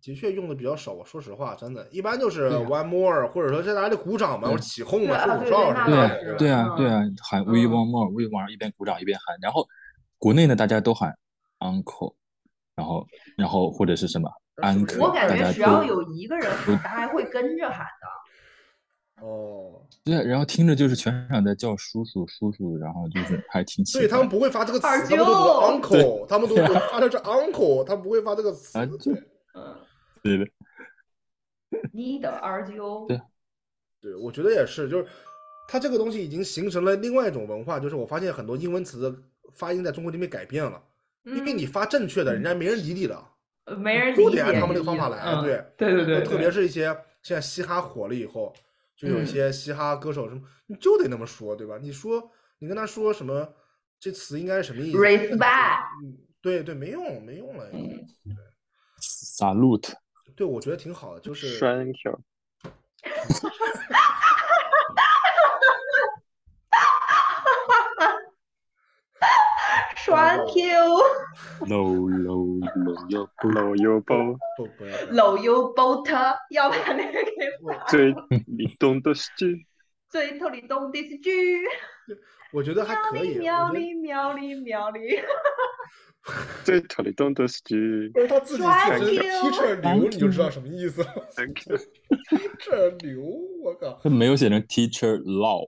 [0.09, 6.09] 的确用的比较少，我说实话，真的，一般就是 one more，或者说在哪里鼓掌嘛，或者起哄嘛，吹口哨什么的。
[6.38, 9.37] 对对啊，对啊，喊 we want more，we more，一边鼓掌一边喊。
[9.42, 9.68] 然后
[10.16, 11.14] 国内呢，大家都喊
[11.59, 12.14] uncle，
[12.75, 14.31] 然后然后或者是什么
[14.62, 19.27] uncle，我感觉只要有一个人喊，大家会跟着喊的。
[19.27, 24.07] 哦，对，然后听着就是全场在叫叔叔叔叔，然后就是 还挺奇怪。
[24.07, 28.79] 对 他们不会发这个词，他们都读 uncle，他们都发的是 uncle，他不会发这个词。
[29.55, 29.75] 嗯。
[30.22, 30.46] 对的，
[31.92, 33.07] 你的 RGO。
[33.09, 33.20] 对，
[34.00, 35.07] 对，我觉得也是，就是
[35.68, 39.14] 它这个东西已经形成了另外一种文化，就是我发现很多英文词的
[39.52, 40.83] 发音在中国这边改变了，
[41.24, 43.24] 因为你发正确的，人家没人理你的，
[43.76, 45.42] 没人理你，得按他们那个方法来。
[45.42, 46.85] 对，对对对，特别是一些
[47.22, 48.54] 现在嘻哈火了以后，
[48.96, 51.78] 就有一些嘻哈歌手什么，你就得那么说，对吧？
[51.81, 53.54] 你说你跟他说什么，
[54.00, 55.85] 这词应该是什么意思？Respect。
[56.40, 57.68] 对对，没用，没用了。
[57.70, 58.04] 对
[59.00, 59.92] ，Salute。
[60.38, 61.59] 对，我觉得挺好的，就是。
[61.59, 62.12] 双 Q。
[62.12, 62.70] 哈
[63.11, 63.98] 哈哈哈
[66.70, 66.79] 哈哈
[67.66, 69.27] 哈哈哈哈！
[69.96, 70.62] 双 Q。
[71.66, 74.14] 老油老油老油包，
[75.11, 77.33] 老油包他要把那个给。
[77.88, 78.14] 最
[78.46, 79.66] 你懂的是句。
[80.09, 81.64] 最透你懂的是句。
[82.53, 83.85] 我觉得还可以，我觉得。
[86.64, 91.29] 最特里动的是句，他自己写的 teacher 牛，你就知道什么意思了。
[91.35, 93.23] teacher 牛，
[93.62, 93.99] 我靠！
[94.03, 95.67] 他没有写成 teacher law。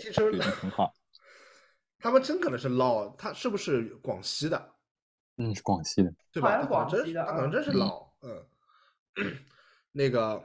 [0.00, 0.92] teacher 很好。
[1.98, 4.74] 他们真可能是 law，他是不是广西的？
[5.36, 6.58] 嗯，是广西的，对吧？
[6.60, 8.44] 他可能真，他可能真是老，嗯。
[9.92, 10.42] 那个，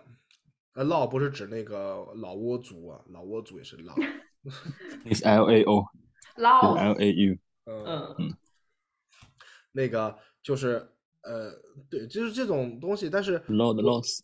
[0.73, 3.95] 呃，law 不是指那个老挝族啊，老挝族也是 law。
[5.13, 5.85] 是 L A O。
[6.37, 6.75] 老。
[6.75, 7.37] L A U。
[7.65, 8.37] 嗯嗯。
[9.75, 10.87] 那个就是
[11.21, 11.51] 呃，
[11.89, 14.21] 对，就是这种东西，但是 load loss，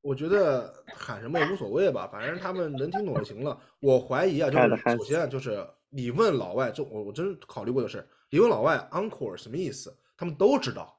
[0.00, 3.56] 我觉得喊什么也无所谓吧，反正他们能听懂就行了。
[3.80, 10.98] 我怀疑啊，就是首先就是你问老外，就我我真考虑过的是，你问老外 uncle 什么意思，他们都知道。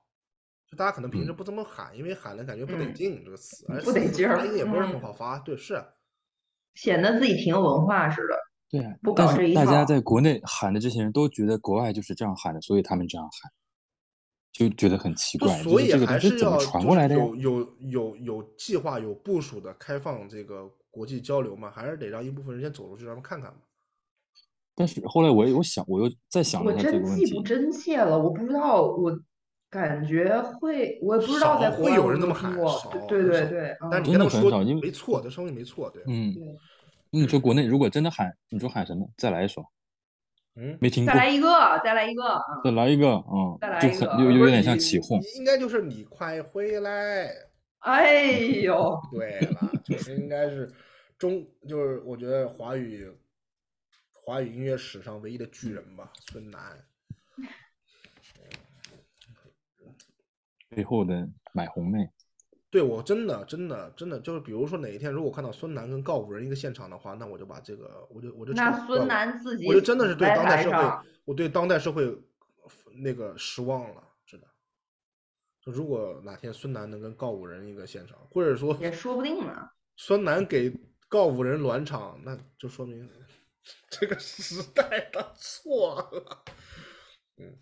[0.71, 5.37] 就大家可能平时不怎么喊，因为喊了感觉不得劲这个词，不得劲儿，发音也不是很好发。
[5.39, 5.83] 对，是
[6.75, 8.35] 显得自己挺有文化似的。
[8.69, 8.81] 对，
[9.15, 13.51] 但是大家在国内喊的这些人都觉得国外就是这样喊的，所以他们这样喊。
[14.53, 21.71] 就觉得很奇怪，所以还是要传过来的有有有有计划、有部署的开放这个国际交流嘛？
[21.71, 23.57] 还是得让一部分人先走出去，让他们看看嘛？
[24.75, 27.09] 但是后来我有想，我又在想一下这个问题。
[27.09, 29.19] 我真记不真切了，我不知道，我
[29.71, 32.55] 感觉会，我也不知道在会有人那么喊，
[33.07, 33.75] 对对对。
[33.91, 36.03] 但是你跟他说，因为没错，这声音没错，对。
[36.05, 36.35] 嗯，
[37.09, 39.09] 你说国内如果真的喊，你说喊什么？
[39.17, 39.65] 再来一首。
[40.55, 41.13] 嗯，没听过。
[41.13, 41.47] 再来一个，
[41.83, 45.19] 再来一个，再来一个，啊，再来一个，就有点像起哄。
[45.35, 47.29] 应该就是你快回来。
[47.79, 50.71] 哎呦，对了，就是应该是
[51.17, 53.11] 中，就是我觉得华语
[54.13, 56.61] 华语音乐史上唯一的巨人吧，孙楠。
[60.69, 62.09] 背后的买红妹。
[62.73, 72.17] 对我真的真的真的就是，比如说哪一天如果看到孙楠跟告五人一个现场的话，那我就把这个，我就我就那孙楠自己，我就真的是对当代社会，我对当代社会
[72.95, 74.47] 那个失望了，真的。
[75.61, 79.69] 就如果哪天孙楠能跟告五人一个现场，或者说也说不定呢。
[79.95, 80.75] 孙楠给
[81.07, 83.07] 告五人暖场，那就说明
[83.91, 86.43] 这个时代他错了。
[87.37, 87.55] 嗯，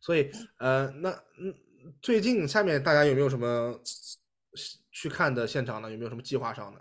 [0.00, 1.54] 所以呃，那嗯。
[2.00, 3.78] 最近下面大家有没有什么
[4.90, 5.90] 去看的现场呢？
[5.90, 6.80] 有没有什么计划上的？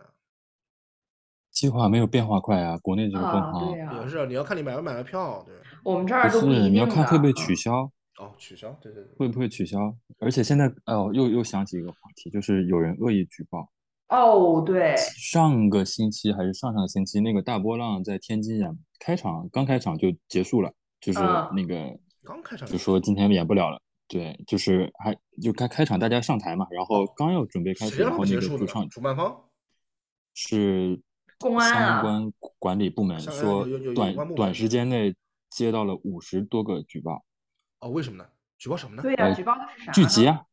[1.51, 5.43] 计划没有变化快啊，国内这个状况也是，你要看你买不买了票。
[5.45, 7.91] 对，我们这儿都不是，你要看会不会取消。
[8.17, 9.93] 哦，取消，对对对，会不会取消？
[10.19, 13.69] 而且现在哦，又又想起一个话题，就是有人恶意举报。
[14.09, 21.19] 哦，对，上个星期还是上上个星期，那个大波浪在天津演开场，刚开场就结束了，就是
[21.53, 23.81] 那个刚开场就说今天演不了了。
[24.11, 29.45] 对，就是还就开开场，大家上台嘛，然后刚要准备开始，然后那个主唱主办方
[30.33, 30.99] 是
[31.39, 35.15] 公安相关管理部门说短短时间内
[35.49, 37.23] 接到了五十多个举报。
[37.79, 38.27] 哦，为什么呢？
[38.57, 39.01] 举报什么呢？
[39.01, 39.91] 对呀，举报的是啥？
[39.93, 40.43] 聚集啊，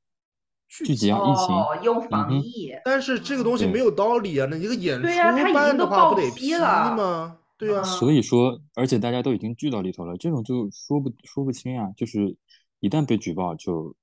[0.69, 2.73] 聚集啊，疫情用防疫。
[2.85, 5.09] 但是这个东西没有道理啊，那一个演出
[5.53, 7.39] 办的话不得批吗？
[7.59, 7.83] 对啊。
[7.83, 11.91] 所以说，而且大家都已经聚到里头了，这种就说不说不清啊。
[11.97, 12.37] 就是
[12.81, 13.95] 一旦被举报，就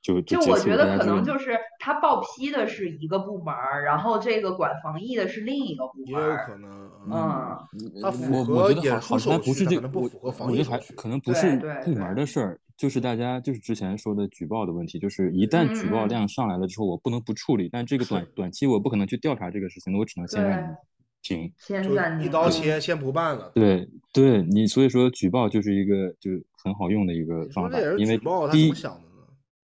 [0.00, 6.06] 就就我觉得可能就是他报批的是一个部门，然后这个管防疫的是另一个部门。
[6.06, 7.58] 也有可能，嗯，
[8.02, 12.60] 他我我觉得好好像不是这个，我我觉得还可能不是部门的事儿。
[12.76, 20.76] 就是大家就是之前说的举报的问题，就是一旦举报量上来了之后，我不能不处理，但这个短短期我不可能去调查这个事情，那我只能先让你
[21.20, 21.82] 停，先
[22.22, 23.50] 一刀切，先不办了。
[23.52, 26.30] 对，对你所以说举报就是一个就
[26.68, 28.16] 很好用的一个方法，因为
[28.52, 28.72] 第一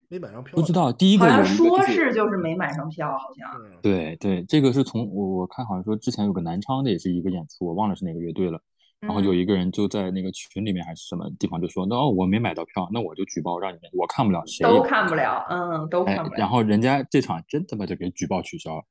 [0.08, 3.50] 没买上票，不知道第一个好像说是就是没买上票，好像
[3.82, 8.60] 对对，这个是从我我看好像说之前有个南昌的也是一个演出，我忘了是哪个乐队了。
[9.02, 16.38] 然后有一个人就在那个群里面还是什么地方就说，那哦我没买到票，那我就举报，让你们我看不了，谁都看不了，嗯，都看不了。
[16.38, 18.84] 然后人家这场真他妈就给举报取消了。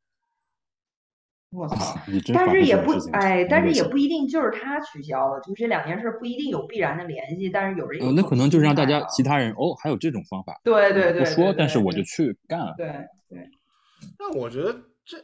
[1.54, 1.96] 我操！
[2.32, 7.48] 但是也不哎，但是也不一定就是他取消了，就这两件事不一定有必然的联系。
[7.48, 10.60] 但是有人有那可能就是让大家其他人哦，还有这种方法。
[10.64, 12.74] 对对对，不说，但是我就去干了。
[12.76, 12.86] 对
[13.28, 13.48] 对。
[14.18, 15.18] 那我觉得这。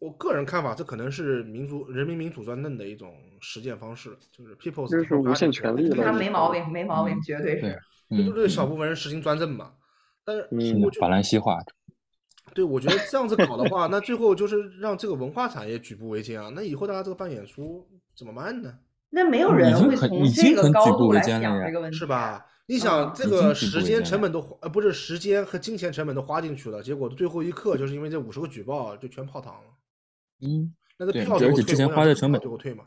[0.00, 7.80] 我个人看法，这可能是民族人民民主专政的一种实践方式，就是 people 这是无限权利他没毛病，没毛病，绝对是。
[8.10, 9.72] 这就对少部分人实行专政嘛。
[10.22, 10.46] 但是，
[11.00, 11.58] 法兰西化。
[12.54, 16.50] 对，我觉得这样子搞的话，那最后就是让这个文化产业举步维艰啊。
[16.54, 17.86] 那以后大家这个办演出
[18.16, 18.72] 怎么办呢？
[19.10, 22.46] 那没有人会从这个高度来想这个问题，是吧？
[22.66, 29.70] 你想，这个时间成本都呃不是时间和金钱成本都花进去了，结果最后一刻就是因为这五十个举报就全泡汤了。
[30.40, 32.82] 嗯，那个对，而且之前花的成本就给我退嘛。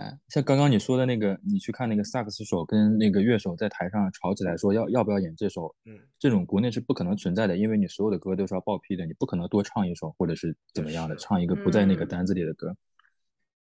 [0.00, 12.74] 哎，像刚刚你说的那个，你去看那个萨克斯手跟那个乐手在台上吵起来，说要要不要演这首，嗯，这种国内是不可能存在的，因为你所有的歌都是要报批的，你不可能多唱一首或者是怎么样的，唱一个不在那个单子里的歌，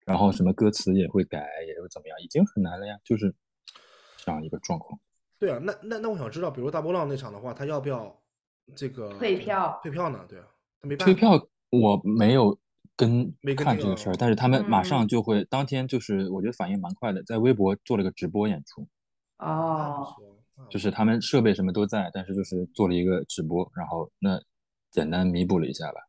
[0.05, 3.35] 然后什么歌词也会改，也会怎么样，已经很难了呀，就是
[4.23, 4.97] 这样一个状况。
[5.39, 8.17] 对啊，那那那我想知道，比如大波浪那场的话，他要不要
[8.77, 9.77] 这个退票？
[9.83, 10.25] 退票呢？
[10.29, 10.47] 对啊，
[10.81, 11.31] 他没办法退票，
[11.71, 12.57] 我没有。
[12.99, 18.85] 跟看这个事儿，但是他们马上就会当天就是我觉得反应蛮快的，在微博做了个直播演出。
[19.37, 20.05] 哦，
[20.69, 24.37] 就是他们设备什么都在，但是就是做了一个直播，然后那
[24.91, 26.01] 简单弥补了一下吧。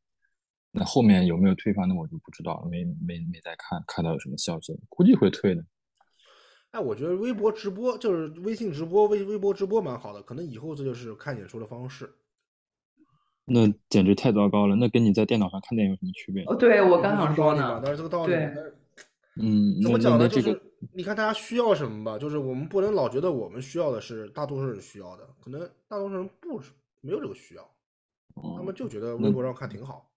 [0.72, 5.64] 那后面有没有退票，那我就不知道了，没没没再看看到有什么消息，估计会退的。
[6.72, 12.12] 哎，我觉得微博直播就是微信直播、微微博直播蛮好的，可能以后这就是看演出的方式。
[13.52, 14.77] 那简直太糟糕了！
[14.77, 16.44] 那跟你在电脑上看电影有什么区别？
[16.44, 18.33] 哦，对我刚想说呢，但是这个道理，
[19.42, 20.29] 嗯，怎么讲呢？
[20.29, 20.60] 就是
[20.92, 26.60] 你看大家需要什么吧，就是我们不能老觉得我们需要的是大多数人需要的，可能大多数人不
[27.00, 27.68] 没有这个需要，
[28.56, 30.10] 他们就觉得微博上看挺好。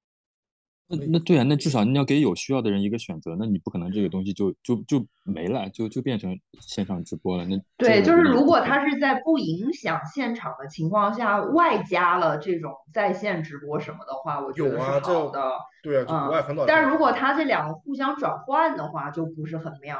[0.87, 7.45] 那那对啊，那至少你要给有需要的人一个选择，那你不可能这个东西就就就没了，就就变成线上直播了。
[7.45, 15.51] 那对，就是如果他是在不影响现场的情况下，外加了这种在线直播什么的话，我觉得是好的。
[15.81, 16.65] 对啊，嗯。
[16.67, 19.97] 但是如果他这两个互相转换的话，就不是很妙。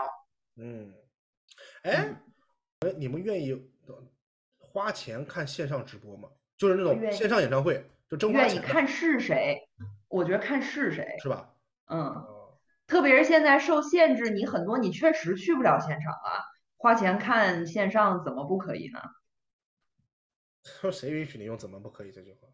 [0.57, 0.93] 嗯。
[1.83, 2.13] 哎，
[2.81, 3.57] 哎，你们愿意
[4.57, 6.27] 花钱看线上直播吗？
[6.57, 9.59] 就是那种线上演唱会，就真愿意看是谁。
[10.13, 11.49] 我觉得看是谁是吧？
[11.89, 12.23] 嗯，
[12.85, 16.45] 特别是现在受限制，你很多你确实去不了现场啊。
[16.77, 18.99] 花钱看线上怎么不可以呢？
[20.63, 22.47] 说谁允许你用“怎么不可以”这句话？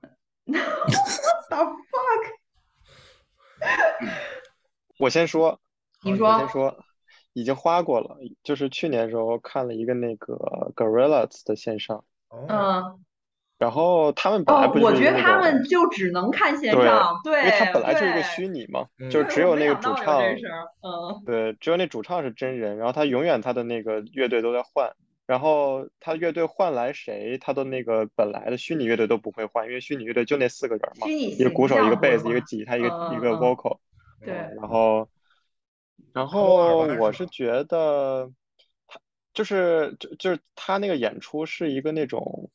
[1.49, 2.24] The fuck！
[4.97, 5.60] 我先说，
[6.01, 6.86] 你说，我先说，
[7.34, 13.03] 已经花过了，就是去年时候看了一个那个 Gorillaz 的线上，嗯。
[13.60, 24.89] 然后他们本来不我觉得他们就只能看线上，对，因为他本来就是一个虚拟嘛，就只有那个主唱，嗯，对，只有那主唱是真人，然后他永远他的那个乐队都在换，
[25.26, 32.88] 然后他乐队换来谁，他的那个本来的虚拟乐队都不会换，因为虚拟乐队就那四个人嘛，一个鼓手，一个贝斯，一个吉他，一个？
[33.14, 33.80] 一个 vocal，
[34.24, 35.10] 对，然后，
[36.14, 38.32] 然后我是觉得
[38.88, 39.01] 他
[39.34, 42.49] 就是就就是他那个演出是一个那种。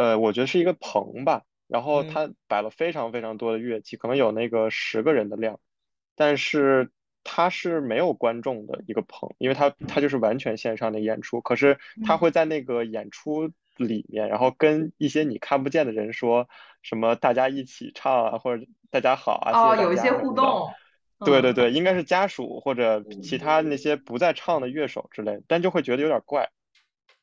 [0.00, 5.60] 呃，我觉得是一个棚吧，然后他摆了非常非常多的乐器，可能有那个十个人的量，
[6.16, 6.90] 但是
[7.22, 16.48] 他是没有观众的一个棚，因为他他就是完全线上的演出，可是他会在那个演出里面，然后跟一些你看不见的人说
[16.80, 20.70] 什么，大家一起唱啊，或者大家好啊，哦，有一些互动，
[21.26, 26.48] 对对对，应该是家属或者其他那些不在唱的乐手之类，但就会觉得有点怪。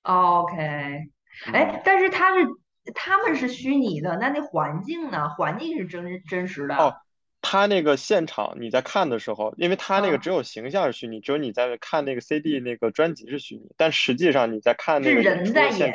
[0.04, 1.10] OK。
[1.54, 2.48] 哎，但是他是
[2.94, 5.30] 他们是虚拟的，那那环境呢？
[5.30, 6.76] 环境是真真实的。
[6.76, 6.96] 哦，
[7.42, 15.94] 他那个现场你在看的时候，因为他那个只有形象是虚拟，只有你在看那个 CD 那个专辑是虚拟，但实际上你在看那个人在演，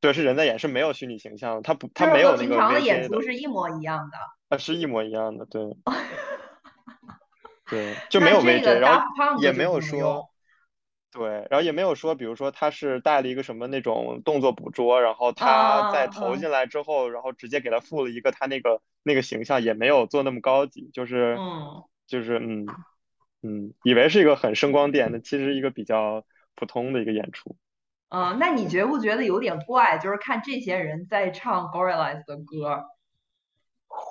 [0.00, 4.16] 对，是人在演，是没有虚拟形象的，他不，他没有那个平常的演出是一模一样的。
[4.48, 5.62] 啊，是一模一样的，对。
[7.70, 9.06] 对， 就没有 VJ，然后
[9.40, 10.28] 也没有说。
[11.14, 21.38] 对，然后也没有说，比如说他是带了一个什么那种动作捕捉，然后他在投进来之后，然后直接给他附了一个他那个那个形象，也没有做那么高级，就是
[22.08, 22.66] 就是嗯
[23.42, 26.24] 嗯，以为是一个很声光电的，其实一个比较
[26.56, 27.54] 普通的一个演出。
[28.08, 29.98] 嗯，那你觉不觉得有点怪？
[29.98, 32.84] 就是看这些人在唱 Gorillaz 的歌。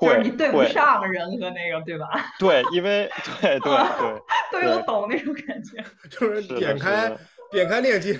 [0.01, 2.07] 就是你对不上人和那个，对吧？
[2.39, 3.09] 对，因为
[3.41, 4.21] 对对 对，
[4.51, 5.83] 都有懂那种感觉。
[6.09, 7.11] 就是点开
[7.51, 8.19] 点开链接，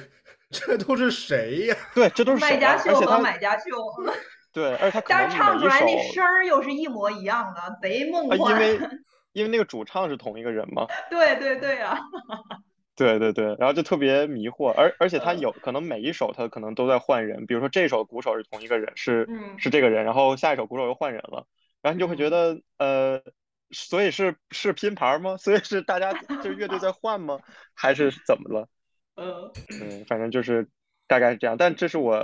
[0.50, 1.76] 这都是谁呀？
[1.94, 3.64] 对，这都是卖家秀和买家秀。
[4.54, 8.38] 对，而且他但是唱出来那声儿又是一模一样的，贼梦幻。
[8.40, 8.80] 因为
[9.34, 10.86] 因为那个主唱是同一个人嘛。
[11.10, 12.00] 对对对呀。
[12.96, 19.28] 对对对，然后就特别迷惑，而而且他有可能每一首他可能都在换人，比如说这首鼓手是同一个人，是
[19.58, 21.48] 是这个人，然后下一首鼓手又换人了，
[21.82, 23.24] 然后你就会觉得呃，
[23.72, 25.38] 所以是是拼盘吗？
[25.42, 27.40] 所以是大家就是乐队在换吗？
[27.74, 28.70] 还是怎么了？
[29.18, 29.50] 嗯
[29.82, 30.70] 嗯，反正就是
[31.08, 32.24] 大概是这样，但这是我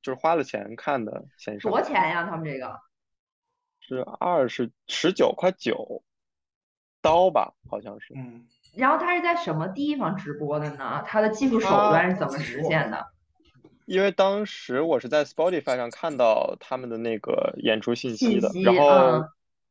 [0.00, 1.70] 就是花了钱看的线上。
[1.70, 2.24] 多少钱呀？
[2.24, 2.80] 他们这个
[3.80, 6.02] 是二十十九块九
[7.02, 8.14] 刀吧，好像是。
[8.14, 8.46] 嗯。
[8.74, 11.02] 然后他是在什么地方直播的呢？
[11.06, 13.06] 他的技术手段是怎么实现的？
[13.86, 19.24] 因为当时我是在 Spotify 上看到他们的那个演出信息的，然后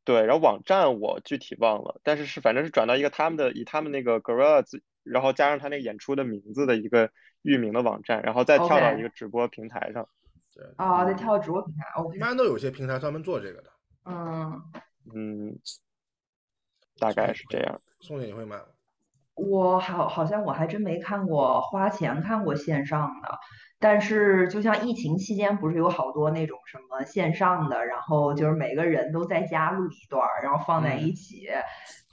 [0.03, 4.61] 对，然后网站我具体忘了，但是是反正是转到一个他们的以他们那个 Gorilla，
[5.03, 7.09] 然后加上他那个演出的名字的一个
[7.43, 10.05] 域名的网站，然后再跳到一个直播平台上。
[10.53, 11.85] 对啊，再跳到直播平台。
[12.13, 13.69] 一般都有些平台专门做这个的。
[14.03, 14.61] 嗯
[15.15, 15.59] 嗯，
[16.97, 17.79] 大概是这样。
[18.01, 18.63] 宋姐你会买吗？
[19.47, 23.39] 我好好像我还真没看过花钱看过线上的，
[23.79, 31.47] 但是就像疫情期间不是有好多那种什么线上的，然后就是每个人都在家录一段，然后放在一起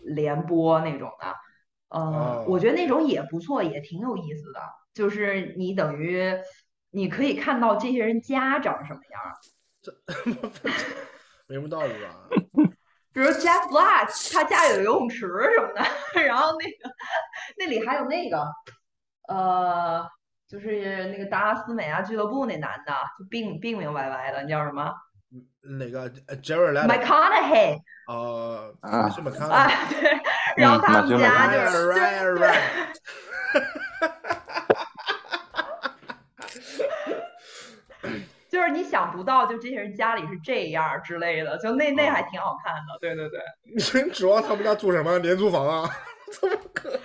[0.01, 1.35] 连播那种的，
[1.89, 4.61] 呃，我觉得那种也不错，也挺有意思的。
[4.95, 6.33] 就是你等于
[6.91, 9.21] 你可以看到这些人家长什么样，
[9.83, 9.93] 这
[11.49, 12.66] 没什么道理吧？
[13.17, 15.83] 比如 Jeff Black，他家有游泳池什么的，
[16.21, 16.95] 然后那个
[17.59, 18.47] 那里还有那个
[19.27, 20.07] 呃，
[20.47, 24.93] 就是那个达拉斯美亚俱乐部那男的，就病病病歪歪的，你叫什么？
[25.79, 26.11] 那个
[26.43, 27.79] Jared McConaughey。
[28.07, 29.99] 呃啊，是 McConaughey。
[29.99, 30.21] 对，
[30.59, 31.95] 然后他们家就是。
[38.67, 42.99] 就是你想不到，就这些人家里是这样之类的，就那那还挺好看的。
[43.01, 43.41] 对对对，
[44.05, 45.91] 你指望他们家住什么廉租房啊？
[46.33, 47.01] 怎么可能？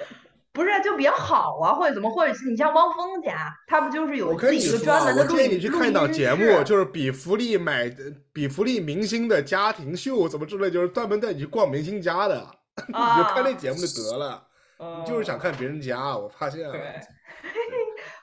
[0.54, 7.90] 不是，就比较好啊，或者怎么，或者是你像汪峰家，他不就是有自己一个专门的录音我建议你去看一档节目，就是比福利买
[8.34, 12.36] 比福利明星的家庭秀怎么之类，就是专门带你去逛明星家的，
[12.88, 14.48] 你就看那节目就得了。
[14.78, 16.70] 你就是想看别人家，我发现。
[16.72, 17.00] 对，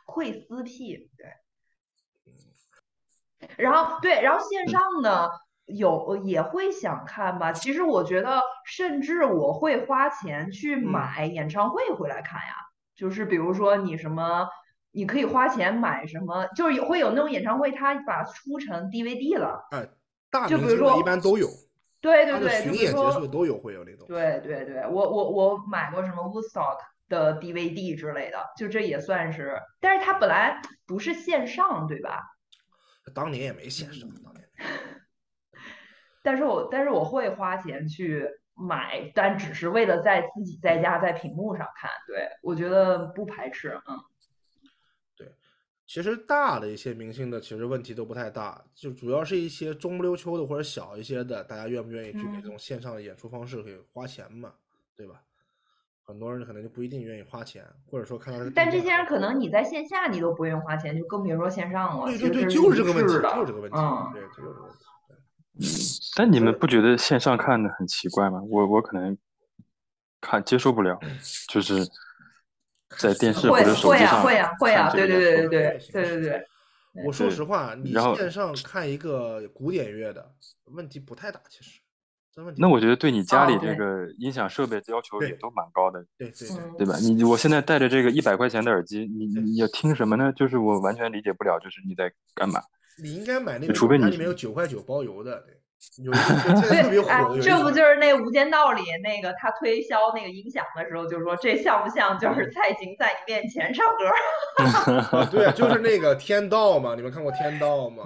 [0.04, 1.26] 会撕屁，对。
[3.56, 5.28] 然后对，然后线上呢
[5.66, 7.52] 有也会想看吧。
[7.52, 12.54] 其实我觉得，甚至我会花钱去买演唱会回来看呀。
[12.96, 14.48] 就是比如说你什么，
[14.90, 19.66] 你可以花钱买什么，就是会有那种演唱会，他把出成 DVD 了。
[19.70, 19.88] 哎，
[20.30, 21.46] 大就比如说一般都有。
[22.00, 24.06] 对对对，巡演结束都有会有那种。
[24.06, 26.78] 对对对，我我我买过什么 Woodstock
[27.08, 32.22] 的 DVD 之类的，就这也算是，但是它本来不是线上，对吧？
[33.10, 34.48] 当年也没线上，当年。
[36.22, 41.90] 但是我但是我会花钱去买，但只是为了在自己在家在屏幕上看。
[42.06, 43.98] 对我觉得不排斥，嗯。
[45.16, 45.32] 对，
[45.86, 54.52] 其实大的一些明星的其实问题都不太大，就主要是一些中不溜秋的或者小一些的，大家愿不愿意去给这种线上的演出方式给花钱嘛？
[54.96, 55.22] 对吧？
[56.08, 58.50] 很多人可能就不一定愿意花钱，或者说看到。
[58.54, 62.06] 但这些人可能你在线下你都不愿意花钱，就更别说线上了。
[62.06, 63.76] 对对对，就是这个问题，就是这个问题。
[63.76, 64.78] 嗯，对，就是这个问题。
[65.58, 65.68] 嗯，
[66.16, 68.40] 但你们不觉得线上看的很奇怪吗？
[68.48, 69.18] 我我可能
[70.22, 70.98] 看接受不了，
[71.48, 71.86] 就是
[72.96, 76.46] 在电视或者手机上会啊会啊，对对对对对对对对。
[77.04, 80.32] 我说实话，你线上看一个古典乐的
[80.72, 81.82] 问题不太大，其实。
[82.56, 86.96] 那我觉得对你家里这个音响设备的要求也都蛮高的，对对对吧？
[87.00, 90.32] 你我现在戴着这个一百块钱的耳机，你你要听什么呢？
[90.34, 92.60] 就是我完全理解不了，就是你在干嘛？
[93.02, 95.44] 你应该买那个，它里面有九块九包邮的。
[96.02, 105.24] 有现在 特别火的，这不就是那《无间道》里那个他推销那个音响的时候，就说这像不像就是蔡琴在你面前唱歌？
[105.30, 108.04] 对，就是那个《天道》嘛，你们看过《天道》吗？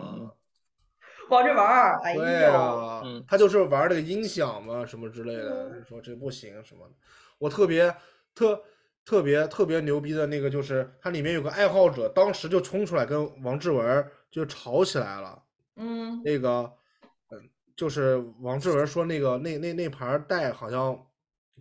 [1.32, 1.58] 王志文，
[2.02, 6.94] 哎呀，他就是玩那个音响嘛，什么之类的，说这不行什么的。
[7.38, 7.94] 我特别
[8.34, 8.62] 特
[9.04, 15.42] 特别特别牛逼的那个，就是它里面有个爱好者，当时就冲出来跟王志文就吵起来了。
[15.76, 16.72] 嗯，那个。
[17.74, 20.96] 就是王志文说那个那那那盘带好像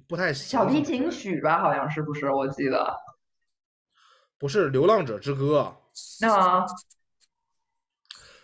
[0.10, 2.30] 不太小提琴曲吧，好像是不是？
[2.30, 2.94] 我记得
[4.38, 5.74] 不是《流浪者之歌》
[6.20, 6.66] 那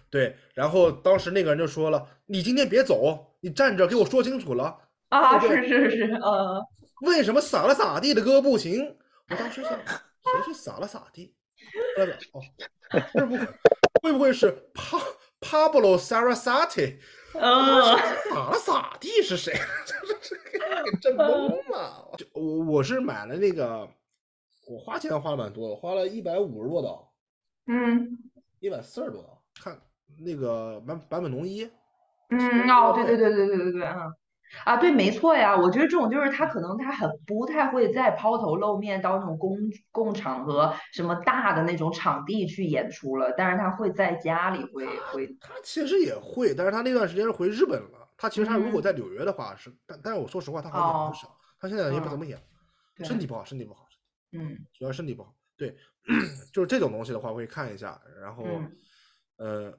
[0.09, 4.79] 对，然后当时那个人就说了：“你今天别走，你站着给我说清楚了
[5.09, 6.63] 啊！”是是是，嗯，
[7.01, 8.97] 为什么撒了洒地的歌不行？
[9.29, 11.35] 我当时想，谁是撒了洒地？
[12.31, 12.41] 哦，
[13.13, 13.47] 会不会
[14.01, 14.97] 会不会是帕
[15.41, 16.99] Pablo Sarasate？
[17.37, 17.97] 啊，
[18.29, 19.53] 撒了撒地是谁？
[20.85, 22.11] 给震懵了。
[22.33, 23.87] 我我是买了那个，
[24.67, 27.13] 我花钱花了蛮多的，花了一百五十多刀。
[27.67, 28.17] 嗯，
[28.59, 29.43] 一百四十多刀。
[29.59, 29.79] 看
[30.19, 31.69] 那个版版本龙一。
[32.29, 34.13] 嗯，哦，对对对对对对对，嗯。
[34.63, 35.57] 啊，对，没错呀。
[35.57, 39.57] 我觉得这种就是他可能他很不太会再抛头露面到那种公
[39.91, 45.27] 共场合、什么大的那种场地去演出了，但是他会在家里会会。
[45.41, 48.07] 他其实也会，但是他那段时间是回日本了。
[48.15, 51.37] 他其实他如果在纽约的话是，但但是我说实话，他好像演不少。
[51.59, 52.41] 他现在也不怎么演，
[53.03, 53.85] 身体不好，身体不好。
[54.31, 55.33] 嗯，主要身体不好。
[55.57, 55.75] 对，
[56.53, 58.45] 就是这种东西的话会看一下，然后，
[59.37, 59.77] 呃。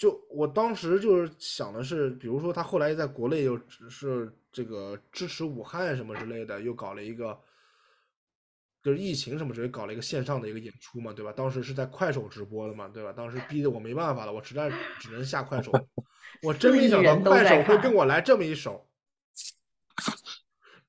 [0.00, 7.38] 就我当时就是想的是，比如说他后来在国内又是这个支持武汉什么之类的，又搞了一个，
[8.82, 11.30] 就是疫情什么之类搞了一个线上的一个演出嘛，对吧？
[11.30, 13.12] 当时是在快手直播的嘛，对吧？
[13.12, 15.70] 当时逼得我没办法了，我实在只能下快手。
[16.42, 18.88] 我真没想到快手会跟我来这么一手，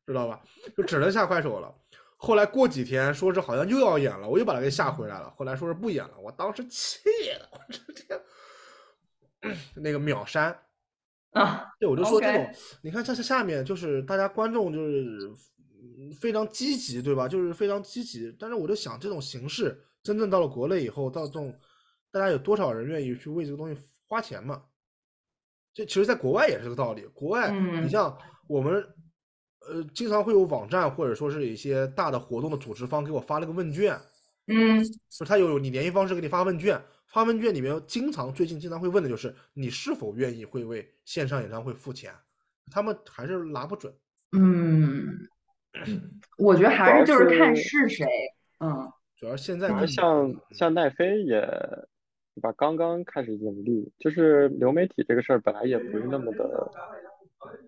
[0.08, 0.42] 知道吧？
[0.78, 1.76] 就只能下快手了。
[2.16, 5.30] 后来过几天说是好像又要演了，我又把他给下回来了。
[5.32, 7.02] 后来说是不演了，我当时气
[7.38, 8.18] 的我直接。
[9.76, 10.56] 那个秒删
[11.32, 11.66] 啊！
[11.80, 15.32] 对，我就说这种，你看这是下面就是大家观众就是
[16.20, 17.28] 非常积极，对吧？
[17.28, 18.36] 就是非常积极。
[18.38, 21.58] 但是我就想，这种形式真正到了国内以后，到这种
[22.12, 24.64] 大家有多少人愿意去为这个东西花钱嘛？
[25.74, 27.06] 这其实，在国外也是个道理。
[27.14, 27.50] 国外，
[27.82, 28.16] 你像
[28.48, 28.86] 我们，
[29.70, 33.98] 呃，经常会有网站或者说是一些大的活动的组织方给我发了个问卷，
[34.48, 36.84] 嗯，就他有你联系方式给你发问卷。
[37.12, 42.14] 发问卷里面经常最近经常会问的就是你是否愿意会为线上演唱会付钱，
[42.72, 43.94] 他们还是拿不准。
[44.32, 45.28] 嗯，
[46.40, 48.06] 我觉得还是就是看是谁。
[48.60, 51.42] 嗯，主要现在像像奈飞也，
[52.36, 52.52] 对吧？
[52.54, 56.72] 刚刚开始盈利，就是流媒体这个事儿本来也不是那么的，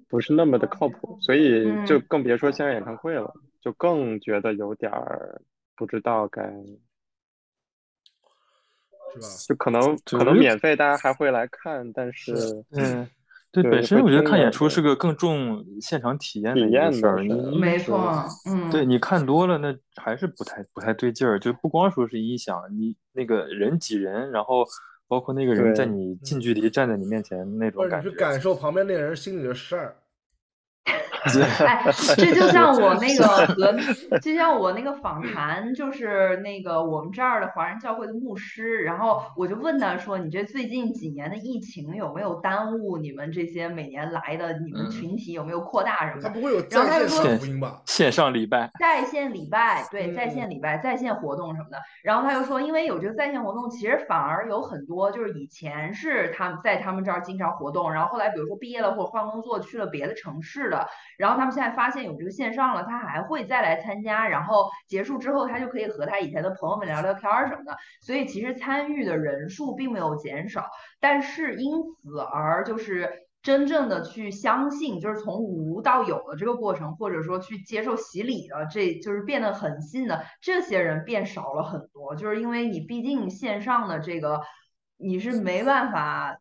[0.08, 5.42] 不是那么的靠谱，所以就更别说线上演唱会了，就更觉得有点儿
[5.76, 6.50] 不知道该。
[9.14, 9.28] 是吧？
[9.48, 13.08] 就可能可能免费，大家还会来看，但是嗯，
[13.52, 17.24] 对，本身我觉得看演出是个更重现场体验的一个事儿，
[17.56, 18.12] 没错，
[18.50, 21.40] 嗯，对，你看多了，那还是不太不太对劲儿。
[21.40, 24.66] 就不光说是音响，你那个人挤人，然后
[25.08, 29.96] 包括那个人在你近距离站在你面前那种感觉，去感受旁边那人心里的事儿。
[31.66, 31.84] 哎，
[32.18, 47.82] 这就像我那个和，就像我那个访谈，就是那个我们这儿的华人教会的牧师，然后我就问他说：“你这最近几年的疫情有没有耽误你们这些每年来的你们群体有没有扩大什么的？”他不会有在线福音吧？
[47.86, 51.78] 线上礼拜，在线礼拜，对，在线礼拜，在线活动什么的。
[52.04, 60.88] 然后他又说，因为有这个在线活动，其实反而有很多就是以前是他们在他们这儿经常活动，然后后来比如说毕业了或者换工作去了别的城市的。
[61.18, 84.42] 然后他们现在发现有这个线上了，他还会再来参加，然后结束之后他就可以和他以前的朋友们聊聊天儿什么的，所以其实参与的人数并没有减少，但是因此而就是真正的去相信，就是从无到有的这个过程，或者说去接受洗礼的，这就是变得很信的这些人变少了很多，就是因为你毕竟线上的这个
[84.98, 86.38] 你是没办法。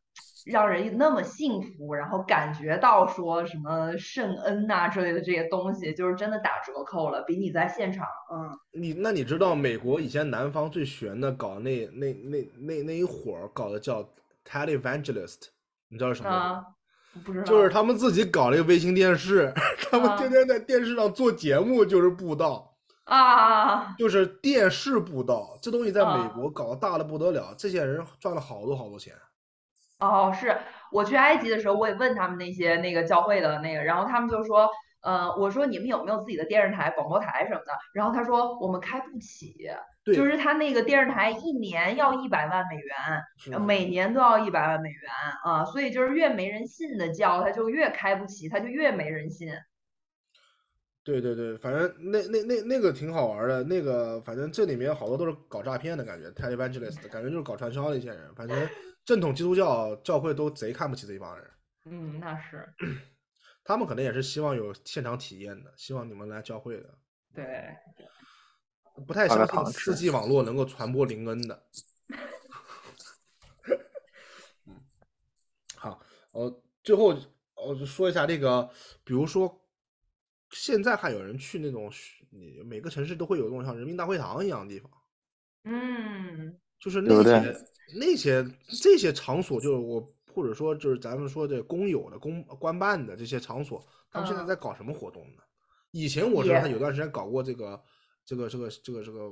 [0.46, 8.50] 让人那么幸福，然后感觉到说什么圣恩呐之类的这些东西，就是真的打折扣了，比你在现场，嗯。
[8.72, 14.02] 你那你知道美国以前南方最悬的搞那那那那那一伙儿搞的叫
[14.44, 15.48] televangelist，
[15.88, 16.64] 你知道是什么？
[17.24, 17.44] 不知道。
[17.44, 19.52] 就是他们自己搞了一个卫星电视，
[19.90, 22.68] 他们天天在电视上做节目，就是布道。
[23.04, 29.12] 啊，就是电视布道，这东西在美国搞大的不得了，这些人赚了好多好多钱。
[30.02, 30.56] 哦，是
[30.90, 34.68] 我去埃及的时候，我也问他们那些那个教会的那个，然后他们就说，
[35.02, 37.72] 呃，我说你们有没有自己的电视台、广播台什么的？
[37.94, 39.54] 然后他说我们开不起，
[40.04, 45.10] 就是他那个电视台一年要一百万美元，每年都要一百万美元
[45.44, 49.48] 啊，所以就是越没人信的教，他就越开不起，他就越没人信。
[51.04, 58.68] 对对对，反正那那那那个挺好玩的，那个反正这里面好多都是搞诈骗的感觉，televangelist 感觉就是搞传销的一些人，反正
[59.04, 61.50] 正统基督教教会都贼看不起这一帮人。
[61.86, 62.72] 嗯，那是。
[63.64, 66.94] 他们可能也是希望有现场体验的，希望你们来教会的。
[67.34, 67.44] 对。
[69.04, 71.62] 不太相信四 G 网络能够传播灵恩的。
[74.66, 74.80] 嗯。
[75.74, 76.00] 好，
[76.30, 77.16] 呃，最后
[77.56, 78.70] 我就说一下这个，
[79.02, 79.58] 比如说。
[80.52, 81.90] 现在还有人去那种，
[82.30, 84.90] 你每个城市都会有那种像人民大会堂一样的地方，
[85.64, 87.56] 嗯，就是那些
[87.98, 88.46] 那些
[88.82, 95.42] 这些场所，就是我或者说就是咱们说这公有的公官办的这些场所，他们现在在搞什么活动呢？
[95.90, 97.82] 以前我知道他有段时间搞过这个
[98.24, 99.30] 这个这个这个这个，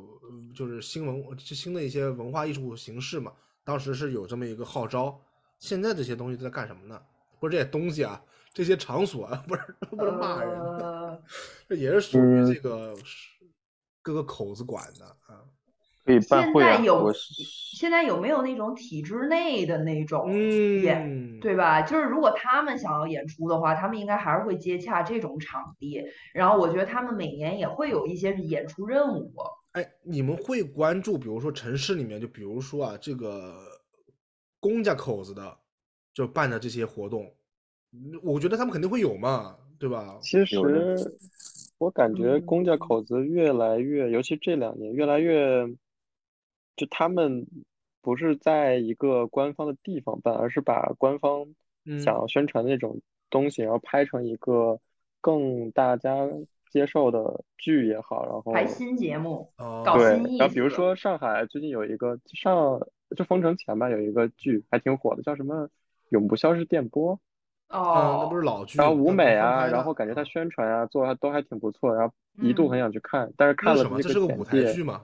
[0.54, 5.20] 就是新文新的一些文化艺术形式嘛，当时是有这么一个号召。
[5.58, 6.98] 现在这些东西都在干什么呢？
[7.38, 8.22] 不是这些东西啊。
[8.52, 9.62] 这些场所啊，不是
[9.96, 10.58] 不是骂人，
[11.68, 12.94] 这也是属于这个
[14.02, 15.44] 各个口子管的啊。
[16.02, 16.68] 可以办会啊。
[16.68, 21.82] 现在有现在有没有那种体制内的那种演，对吧？
[21.82, 26.02] 就是如果他们想要演出的话，他们应该还是会接洽这种场地。
[26.32, 29.30] 然后我觉得他们每年也会有一些演出任务。
[29.72, 33.58] 哎，你们会关注，比如说城市里面，就比如说啊，这个
[34.58, 35.58] 公家口子的
[36.14, 37.30] 就办的这些活动。
[38.22, 40.18] 我觉得他们肯定会有嘛，对吧？
[40.20, 40.58] 其实
[41.78, 45.66] 我感觉公家口子越来越，尤其这两年越来越，
[46.76, 47.46] 就他们
[48.02, 51.46] 不是在一个官方的地方办，而是把官方
[52.04, 53.00] 想要宣传的那种
[53.30, 54.78] 东西，然后拍成一个
[55.22, 56.28] 更大家
[56.70, 62.78] 接受的剧也好，然后拍新节目，对，然后比如说上海最近有一个上
[63.16, 65.64] 就封城前吧，有一个剧还挺火的，叫什么
[66.10, 67.14] 《永不消失电波》。
[67.70, 72.12] 哦，那不是老剧，然后舞美啊，然后感觉他宣传啊做的都还挺不错，然后
[72.42, 75.02] 一度很想去看，但是看了这个舞台剧吗？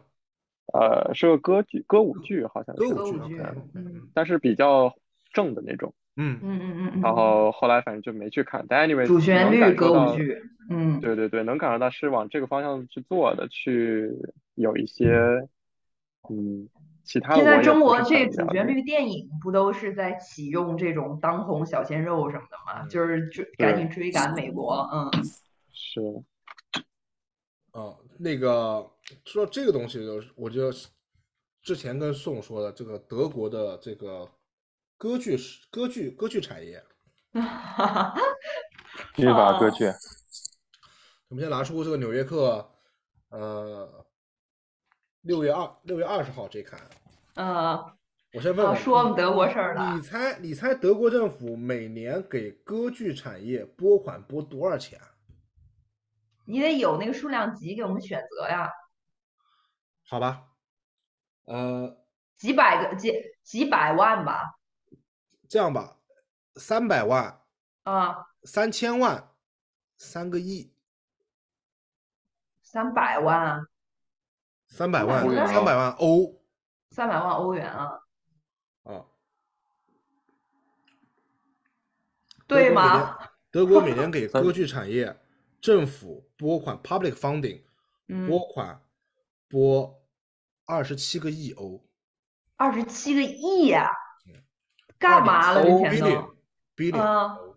[0.73, 3.41] 呃，是个歌剧，歌舞剧好像是歌舞剧，
[4.13, 4.93] 但是比较
[5.33, 5.95] 正的那种。
[6.17, 7.01] 嗯嗯嗯嗯。
[7.03, 14.11] 然后后来反正就没去看，但 anyway，主旋律歌舞剧，嗯，对对对，能感受到是往这个方向去做的，去
[14.57, 15.13] 有一些，
[16.29, 16.69] 嗯。
[17.07, 22.85] 现在中国这主旋律电影不都是在启用这种当红小鲜肉什么的吗？
[22.89, 25.09] 就是追赶紧追赶美国，嗯，
[25.73, 26.01] 是，
[27.71, 28.91] 啊，那个
[29.25, 30.73] 说这个东西，就我觉得
[31.63, 34.29] 之前跟宋说的这个德国的这个
[34.99, 35.39] 歌剧
[35.71, 36.83] 歌剧歌剧产业，
[37.35, 38.15] 哈哈，
[39.15, 39.85] 继续把歌剧，
[41.29, 42.69] 我们先拿出这个《纽约客》，
[43.37, 44.06] 呃。
[45.27, 46.81] 六月二六月二十号这刊，
[47.35, 47.75] 嗯，
[48.33, 49.93] 我先问我们德国事儿了。
[49.95, 55.01] 你猜你猜德国政府每年给歌剧产业拨款拨多少钱？
[56.45, 58.71] 你得有那个数量级给我们选择呀。
[60.09, 60.45] 好吧，
[61.47, 61.99] 呃，
[62.37, 63.13] 几百个几
[63.43, 64.55] 几百万吧。
[65.49, 65.97] 这样吧，
[66.55, 67.41] 三百万
[67.83, 69.33] 啊，三千万，
[69.99, 70.73] 三个亿，
[72.63, 73.67] 三百万。
[74.77, 76.39] 三百万，三百万欧，
[76.91, 77.99] 三百万欧元啊！
[78.83, 79.07] 啊，
[82.47, 83.17] 对吗？
[83.51, 85.19] 德国每年 给歌剧产业
[85.63, 87.63] 政府拨款 （public funding），
[88.29, 88.83] 拨款
[89.49, 89.99] 拨
[90.67, 91.83] 二十七个亿欧。
[92.57, 93.91] 二十七个亿呀！
[94.99, 95.63] 干嘛了？
[95.63, 96.37] 这钱都
[96.77, 97.55] ？billion，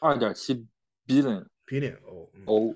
[0.00, 0.66] 二点七
[1.06, 2.74] billion，billion 欧欧，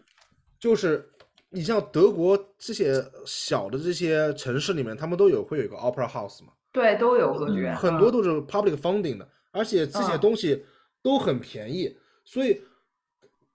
[0.61, 1.11] 就是。
[1.55, 6.53] 你像德国这些小的这些城市里面，他们都有会有一个 opera house 嘛？
[6.73, 10.67] 对，都有歌剧院，很多都是 public funding 的，而且这些东西
[11.01, 11.97] 都很便宜。
[12.25, 12.61] 所以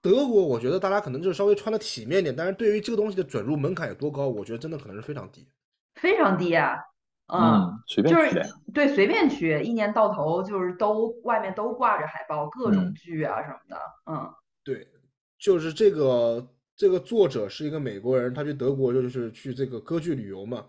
[0.00, 5.46] 德国，我觉得大家可能就是稍微穿的体面点，但是对于这个东西的准入门槛有多高，我觉得真的可能是非常低，
[5.96, 6.78] 非常低啊！
[7.26, 8.40] 嗯，随便去，
[8.72, 13.76] 对，随便去，一年到头就是都外面都挂着海报，各种剧啊什么的，
[14.06, 14.34] 嗯，
[14.64, 14.88] 对，
[15.38, 16.48] 就是这个。
[16.80, 20.64] 这个作者是一个美国人，他去德国就是去这个歌剧旅游嘛。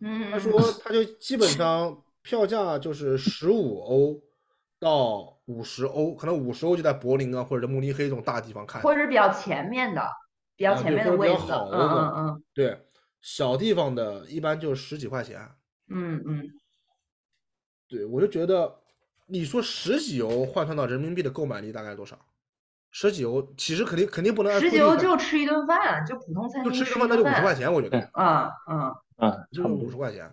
[0.00, 4.20] 嗯，他说他就基本上票价就是十五欧
[4.78, 10.06] 到五十欧，可能五十欧就在柏林啊或者慕尼黑这种大地方看，或者比较前面的。
[10.54, 12.78] 比较前面的位置，嗯嗯嗯，对，
[13.22, 15.40] 小地方的一般就十几块钱，
[15.88, 16.48] 嗯嗯，
[17.88, 18.72] 对我就觉得，
[19.26, 22.16] 你说十几欧换算到人民币的购买力大概多少？
[22.96, 30.32] 十几欧其实肯定肯定不能，十几欧就吃一顿饭，就普通餐厅就吃一顿饭那就五十块钱，我觉得，嗯嗯嗯，就五十块钱，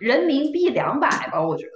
[0.00, 1.72] 人民币两百吧，我觉得。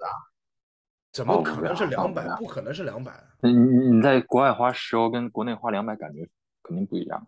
[1.13, 2.27] 怎么可能是两百？
[2.37, 3.13] 不可能是两百。
[3.41, 6.29] 你你你在国外花十欧跟国内花两百感觉
[6.65, 7.25] 肯定不一样。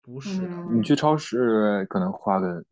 [0.00, 2.62] 不是，你去超市可能花个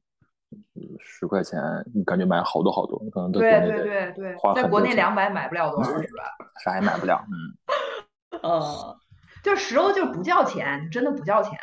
[1.01, 1.61] 十块钱，
[1.93, 6.23] 你感觉买好多好多，可能在国内对对对花在国内两百买不了多少是吧？
[6.65, 8.41] 啥也买不了，嗯。
[8.43, 8.97] 呃，
[9.43, 11.59] 就十欧就不叫钱，真的不叫钱。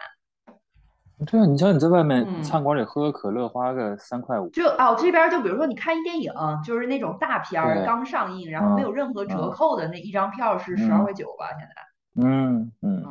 [1.25, 4.47] 对啊，你像你在外面餐馆里喝个可乐，花个三块五。
[4.49, 6.31] 就哦，这边就比如说你看一电影，
[6.63, 11.47] 就是那种大片儿刚上映，然后没有任何折扣的那一张票是十二块九吧？
[11.57, 12.23] 现在。
[12.23, 13.03] 嗯嗯，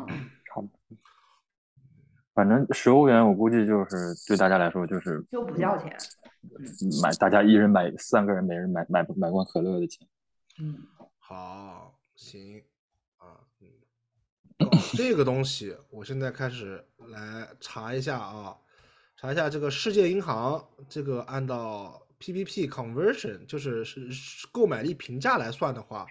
[0.46, 0.70] 差不多。
[2.32, 5.92] 反正十欧元，我估计就是对大家来说就是就不叫钱。
[7.02, 10.06] 买大家一人买三个人，每人买买买罐可乐的钱。
[10.60, 10.76] 嗯，
[11.18, 12.62] 好，行。
[14.96, 18.56] 这个东西，我现在开始来查一下啊，
[19.16, 26.06] 查一下这个世界银行这个按照 PPP conversion 就是是购买力评价来算的话，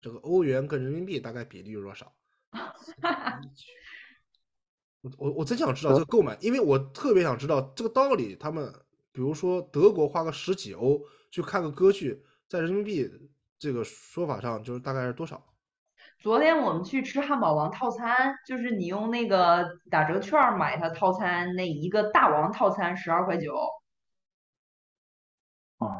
[0.00, 2.12] 这个欧元跟人民币大概比例有多少？
[5.02, 8.36] 我我我真想知道这个购买，因为我特别想知道这个道理。
[8.36, 8.72] 他们
[9.12, 13.10] 比如说德国花个十几欧去看个歌剧，在人民币
[13.58, 15.42] 这个说法上就是大概是多少？
[16.20, 23.56] 昨天我们去吃汉堡王套餐，就是你用那个打折券买它套餐，那一个大王套餐十二块九。
[25.78, 25.96] 啊，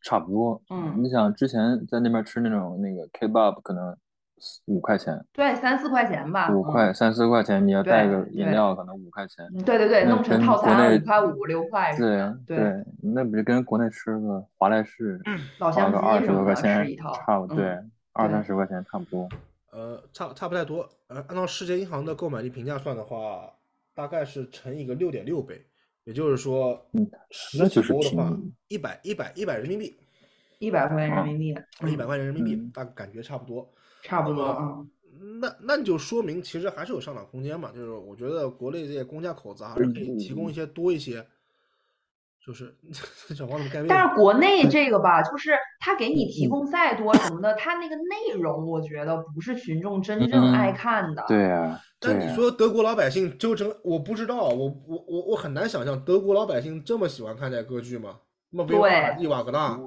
[0.00, 0.62] 差不多。
[0.70, 3.94] 嗯，你想之前在那边吃那种那个 kebab 可能
[4.64, 6.50] 五块钱，对，三四块钱吧。
[6.50, 9.46] 五块三四块钱，你要带个饮料可能五块钱。
[9.66, 11.94] 对对对，弄成套餐五块五六块。
[11.94, 15.20] 对对，那不是跟国内吃个华莱士
[15.58, 16.86] 老乡鸡二十多块钱
[17.26, 17.54] 差不多。
[17.54, 17.78] 对。
[18.18, 19.28] 二三十块钱差不多，
[19.70, 20.88] 呃，差差不太多。
[21.06, 23.48] 呃，按照世界银行的购买力评价算的话，
[23.94, 25.64] 大概是乘以个六点六倍，
[26.02, 27.08] 也就是说，嗯，
[27.56, 29.96] 那就是的话，一百一百一百人民币，
[30.58, 34.84] 一百块钱人民币，一百块钱人民币，大感觉差不多，差不多啊。
[35.40, 37.70] 那那就说明其实还是有上涨空间嘛。
[37.72, 41.24] 就是我觉得国内这些公家口子还是可以提供一些多一些。
[42.40, 42.74] 就是
[43.34, 45.50] 小黄怎么盖但是国内这个吧，就是
[45.88, 51.24] 他给你提供再多什么的，他那个内容我觉得不是群众真正爱看的。
[51.26, 51.80] 对呀。
[51.98, 58.16] 但你说德国老百姓就真我不知道，我我我我很难想象德国老百姓这么喜欢看这歌剧吗？
[58.50, 59.78] 那维瓦尔蒂瓦格纳。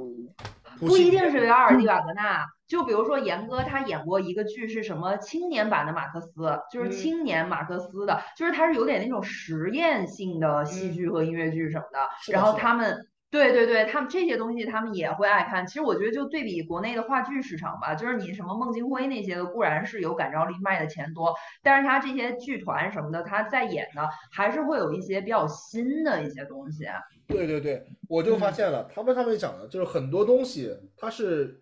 [0.79, 2.43] 不一定是维瓦尔第瓦格纳。
[2.67, 11.99] 就比如说严哥，他演过一个剧是什么青年版的马克思，就是青年马克思的，就是他是有点那种实验性的戏剧和音乐剧什么的。
[12.33, 12.97] 然后他们，
[13.31, 15.65] 对对对，他们这些东西他们也会爱看。
[15.65, 26.85] 其实我觉得就对比国内的话剧市场吧，就是你什么孟京辉那些的固然是有感召力，卖的钱多，但是他这些剧团什么的，他在演的还是会有一些比较新的一些东西。
[27.25, 31.57] 对对对，我就发现了，他们上面讲的就是很多东西，它是。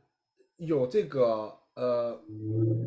[0.60, 2.22] 有这个呃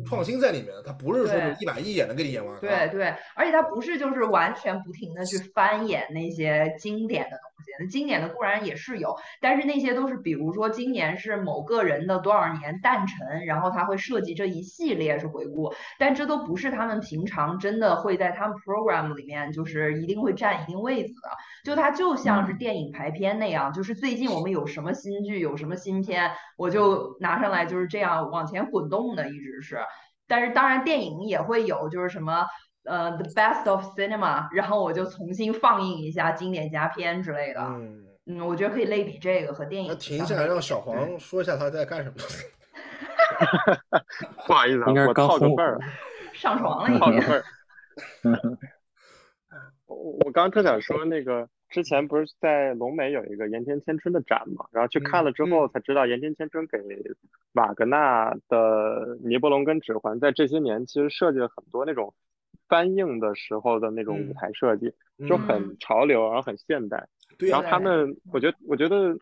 [0.05, 2.55] 创新在里面，它不是说一板一眼的给你演完。
[2.59, 3.05] 对对，
[3.35, 7.52] 而且它不是就是完全不停的去翻演那些经典的东
[7.89, 21.29] 经典的固然也是有，但是那些都是比如说今年是某个人的多少年诞辰，然后他会设计这一系列是回顾，但这都不是他们平常真的会在他们 program 里面就是一定会占一定位子的。
[21.63, 29.79] 就它就像是电影排片那样，就是最近我们有什么新剧，有什么新片，我就拿上来就是这样往前滚动的，一直是。
[30.27, 32.45] 但是当然电影也会有，就是什么
[32.85, 37.61] 呃 the best of cinema，然后我就重新放映一下经典佳片之类的。
[37.61, 39.89] 嗯嗯，我觉得可以类比这个和电影。
[39.89, 42.15] 那停下来让小黄说一下他在干什么。
[44.47, 45.77] 不好意思，应该是刚个辈儿，
[46.33, 47.21] 上床了已经。
[49.87, 56.77] 我我刚特想说，那个之前不是在龙美有一个盐田千春的展嘛，然后去看了之后才知道，盐田千春给
[57.53, 62.13] 瓦格纳的《尼伯龙根指环》在这些年其实设计了很多那种
[62.73, 64.91] 翻映的时候的那种舞台设计，
[65.29, 67.07] 就很潮流，然后很现代。
[67.37, 69.15] 然后他们，我觉得，我觉得，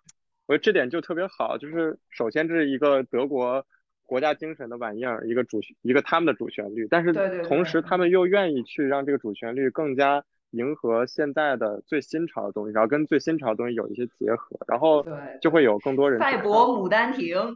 [0.47, 3.65] 我觉得这点就特别好，就是首先这是一个德国
[4.05, 7.11] 国家精神的玩意儿，一个主一个他们的主旋律，但是
[7.43, 10.23] 同时他们又愿意去让这个主旋律更加。
[10.53, 15.01] 迎合现在的最新潮的东西，然后跟最新潮的东西有一些结合，然后
[15.41, 16.19] 就会有更多人。
[16.19, 17.55] 赛博牡丹亭。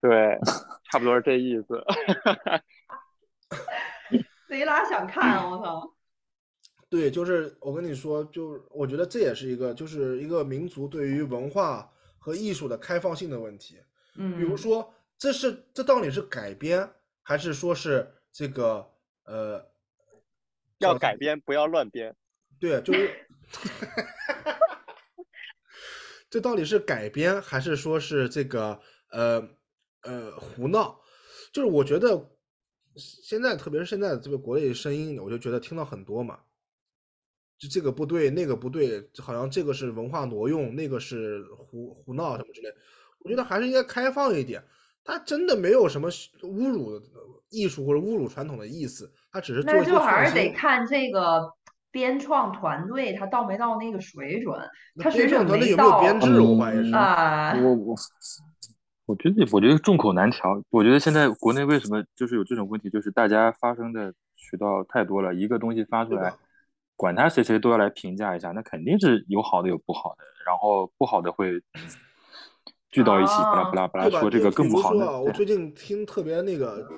[0.00, 0.36] 对，
[0.90, 1.80] 差不多是这意思。
[4.48, 5.94] 贼拉想看，我操！
[6.90, 13.80] 对，就是我跟你说，就我觉得这也是一个，就是一个民族对于文化和艺术的开放性的问题。
[14.16, 16.88] 嗯，比如说，这是这到底是改编，
[17.22, 18.88] 还是说是这个
[19.24, 19.64] 呃，
[20.78, 22.14] 要改编不要乱编？
[22.60, 23.26] 对，就是。
[26.30, 28.80] 这到底是改编还是说是这个
[29.10, 29.48] 呃
[30.02, 31.00] 呃胡闹？
[31.52, 32.33] 就是我觉得
[32.96, 36.38] 现在，特别是现在这个国内声音，我就觉得听到很多嘛，
[37.58, 42.68] 就这个不对，那个不对，好像这个是文化挪用，那个是胡胡闹什么之类。
[43.20, 44.62] 我觉得还是应该开放一点，
[45.04, 47.00] 它真的没有什么侮辱
[47.50, 51.50] 艺术或者侮辱传统的意思，它只是做那就还是得看这个。
[51.94, 54.52] 编创团队他到没到那个水准？
[55.00, 56.00] 他水准没到。
[56.92, 57.94] 啊，我我
[59.06, 60.62] 我觉得我觉得众口难调。
[60.70, 62.88] 我觉得现在国内为什么就是有这种问题？
[62.90, 66.34] 就是大家发声的渠道太多了，一个东西发出来，
[66.96, 71.60] 管他谁谁都要来评价一下，那肯定是有好的有不好的，然后不好的会
[72.90, 75.20] 聚到一起，巴拉巴拉巴拉说这个更不好的。
[75.20, 76.88] 我最近听特别那个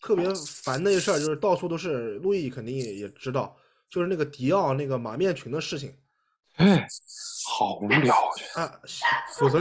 [0.00, 0.28] 特别
[0.64, 3.56] 烦的一事儿，就是到处都是，路易肯定也也知道。
[3.88, 5.94] 就是那个迪奥那个马面裙的事情，
[6.56, 6.84] 哎，
[7.46, 8.14] 好无聊
[8.56, 8.70] 啊！
[9.38, 9.58] 否则，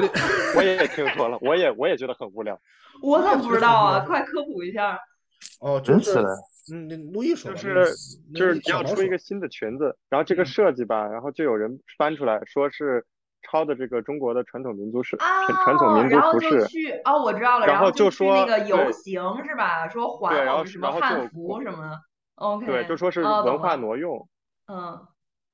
[0.55, 2.59] 我也听说了，我也我也觉得很无聊。
[3.01, 3.99] 我怎么不知道啊？
[4.05, 4.99] 快科普一下。
[5.59, 6.35] 哦，真是的。
[6.71, 7.85] 嗯，那陆毅说就是
[8.33, 13.05] 就是你要出一个新的裙子，然后这个设计吧，然后就有人翻出来说是
[13.41, 17.01] 抄的这个中国的传统民族式传统民族服饰。
[17.03, 19.89] 哦，我知道了，然后就说那个游行是吧？
[19.89, 21.99] 说还什么汉服什么。
[22.35, 24.27] OK，对，就说是文化挪用，
[24.67, 25.05] 嗯，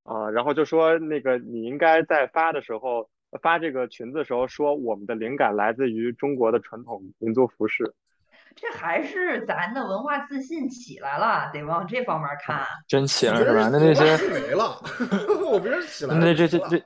[0.03, 3.09] 啊，然后就说那个你应该在发的时候
[3.41, 7.93] 发这个裙子的时候说我们的灵感来自于中国的传统民族服饰，
[8.55, 13.69] 这还是咱的文化自信起来了，得往这方面看，真起来是吧？
[13.71, 14.81] 那那些没了，
[15.45, 16.83] 我别人起来，那这这这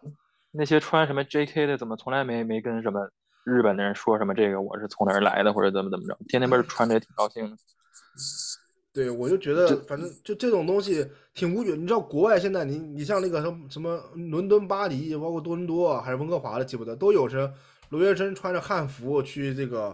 [0.52, 3.10] 那些穿什么 JK 的怎么从来没没跟什么
[3.46, 7.56] 日本的人说什么这个我是从哪儿来的或者怎么怎么着，天天不是穿着也挺高兴的。
[8.94, 11.72] 对，我就觉得，反正就这种东西挺无语。
[11.72, 17.52] 你知道，国外现在，你你像那个什么什么伦敦、巴黎，包括多伦多还是温哥华的，记不得都有着
[17.90, 19.92] 留学生穿着汉服去这个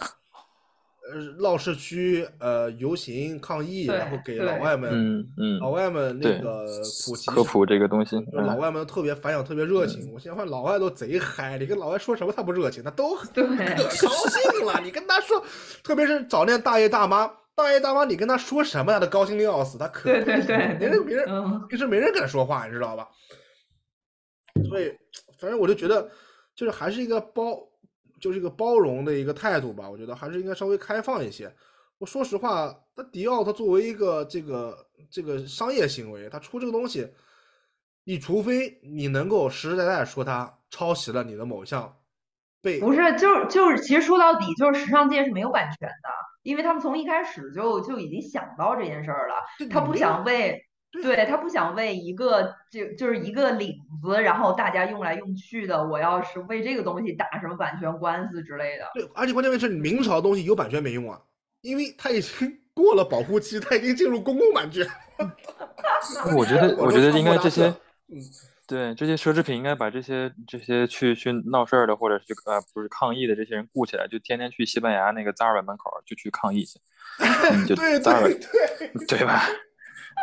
[1.09, 6.65] 呃闹市区呃游行抗议，然后给老外们嗯嗯老外们那个
[7.05, 10.11] 普及科普这个东西，老外们特别反响，特别热情。
[10.11, 14.81] 我现在发现老外都贼嗨，你跟老外说什么他不热情，他都对可高兴了。
[14.83, 15.41] 你跟他说，
[15.81, 17.31] 特别是早恋大爷大妈。
[17.61, 19.77] 大爷大妈，你跟他说什么，他都高兴的要死。
[19.77, 21.25] 他可对对对，别人别人
[21.67, 23.07] 平时没人跟他说话，你知道吧？
[24.67, 24.91] 所以，
[25.39, 26.09] 反正我就觉得，
[26.55, 27.57] 就是还是一个包，
[28.19, 29.89] 就是一个包容的一个态度吧。
[29.89, 31.53] 我觉得还是应该稍微开放一些。
[31.97, 34.77] 我说实话，那迪奥他作为一个这个
[35.11, 37.07] 这个商业行为，他出这个东西，
[38.05, 41.97] 你除非你能够实实在在说他抄袭了你的某项，
[42.61, 46.28] 被不是，就是就是，其实说到底，就是时尚界是没有版权的。
[46.43, 49.35] 因为他们从一开始就就已经想到这件事儿了，
[49.69, 50.59] 他不想为，
[50.91, 58.85] 对他不想为一个就就是一个领子，然后大家用来用去的，我要是为这个东西打什么版权官司之类的。
[58.93, 61.19] 对，而且关键问题是明朝的东西有版权没用啊，
[61.61, 64.87] 因为它已经 过了保护期，它已经进入公共版权。
[66.37, 67.67] 我觉得，我觉得应该这些，
[68.07, 68.21] 嗯。
[68.69, 76.79] 对这些奢侈品，应该把这些这些去去闹事儿的，或者去呃不是抗议的这些人雇起来，就天天去西班牙那个扎尔本门口就去抗议去，
[77.65, 78.39] 就扎尔本
[79.07, 79.41] 对吧？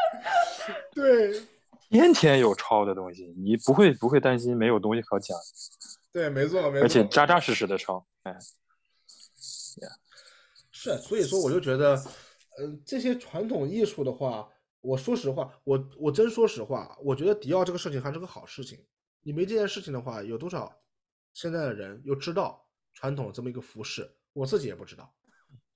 [0.94, 1.42] 对，
[1.90, 5.36] 天天有抄的东西，你不会不会担心没有东西可讲？
[6.12, 8.32] 对，没错，没错，而且扎扎实实的抄，哎，
[10.70, 12.00] 是，所以说我就觉得，
[12.60, 14.48] 嗯，这些传统艺术的话。
[14.80, 18.78] 我说实话，我我真说实话，我觉得迪奥这个事情还是个好事情。
[19.22, 20.72] 你没这件事情的话，有多少
[21.32, 22.64] 现在的人又知道
[22.94, 24.08] 传统这么一个服饰？
[24.32, 25.12] 我自己也不知道。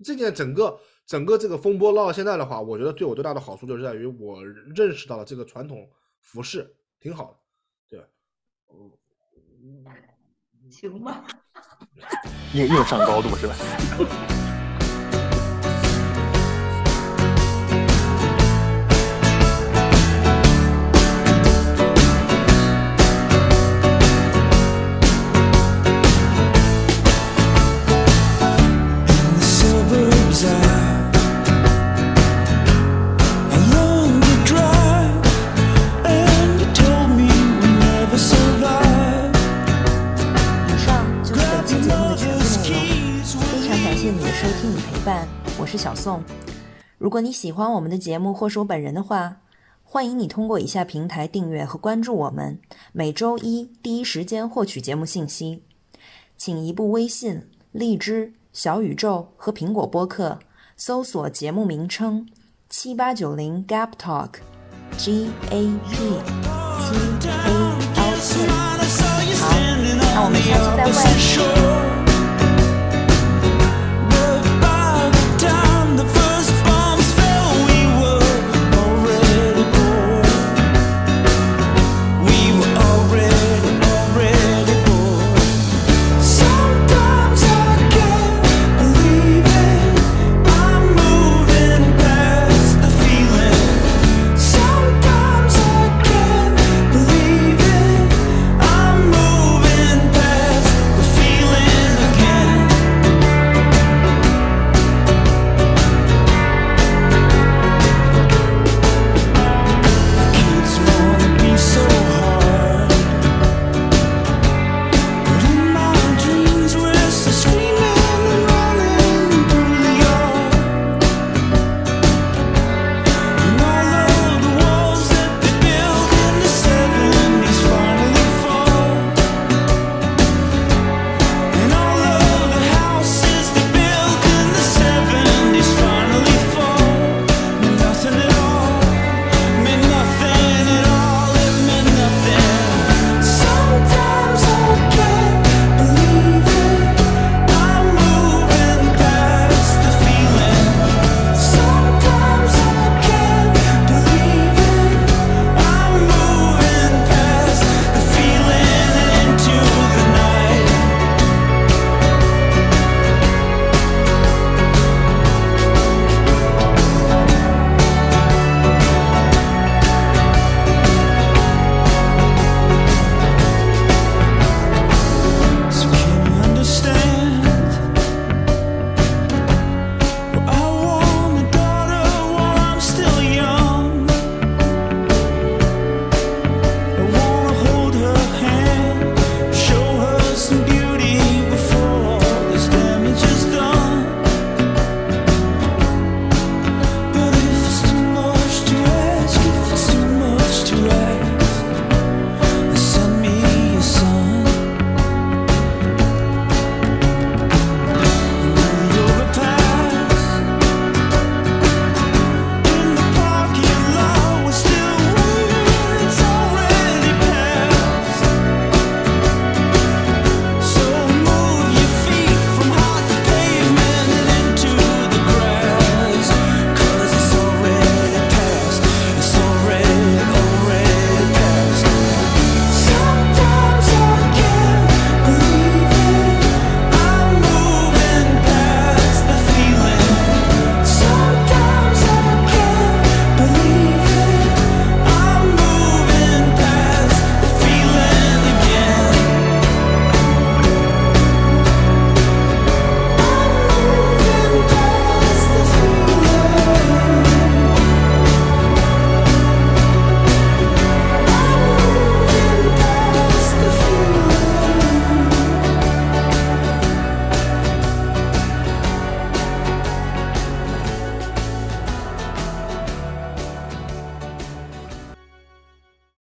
[0.05, 5.91] 这件整个整个这个风波闹到现在的话，我觉得对我最大的好处就是在于我认识到了这个传统
[6.21, 7.39] 服饰挺好的，
[7.89, 8.07] 对吧？
[9.63, 11.27] 嗯，行吧。
[12.55, 13.55] 又又上高度是吧？
[46.01, 46.23] 是小宋。
[46.97, 49.37] 如果你喜欢我们的节目或是我本人的话，
[49.85, 52.59] 欢迎你通过以下平台订阅和关注我们，
[52.93, 55.63] 每周一第一时间获取节目信息。
[56.37, 60.39] 请移步微信、荔枝、小宇宙和苹果播客
[60.75, 62.27] 搜索节目名称
[62.71, 65.97] 七八九零 Gap Talk，G A P
[66.81, 66.97] T
[67.27, 68.01] A L K。
[69.37, 69.53] 好，
[70.15, 71.90] 那我们下期再会。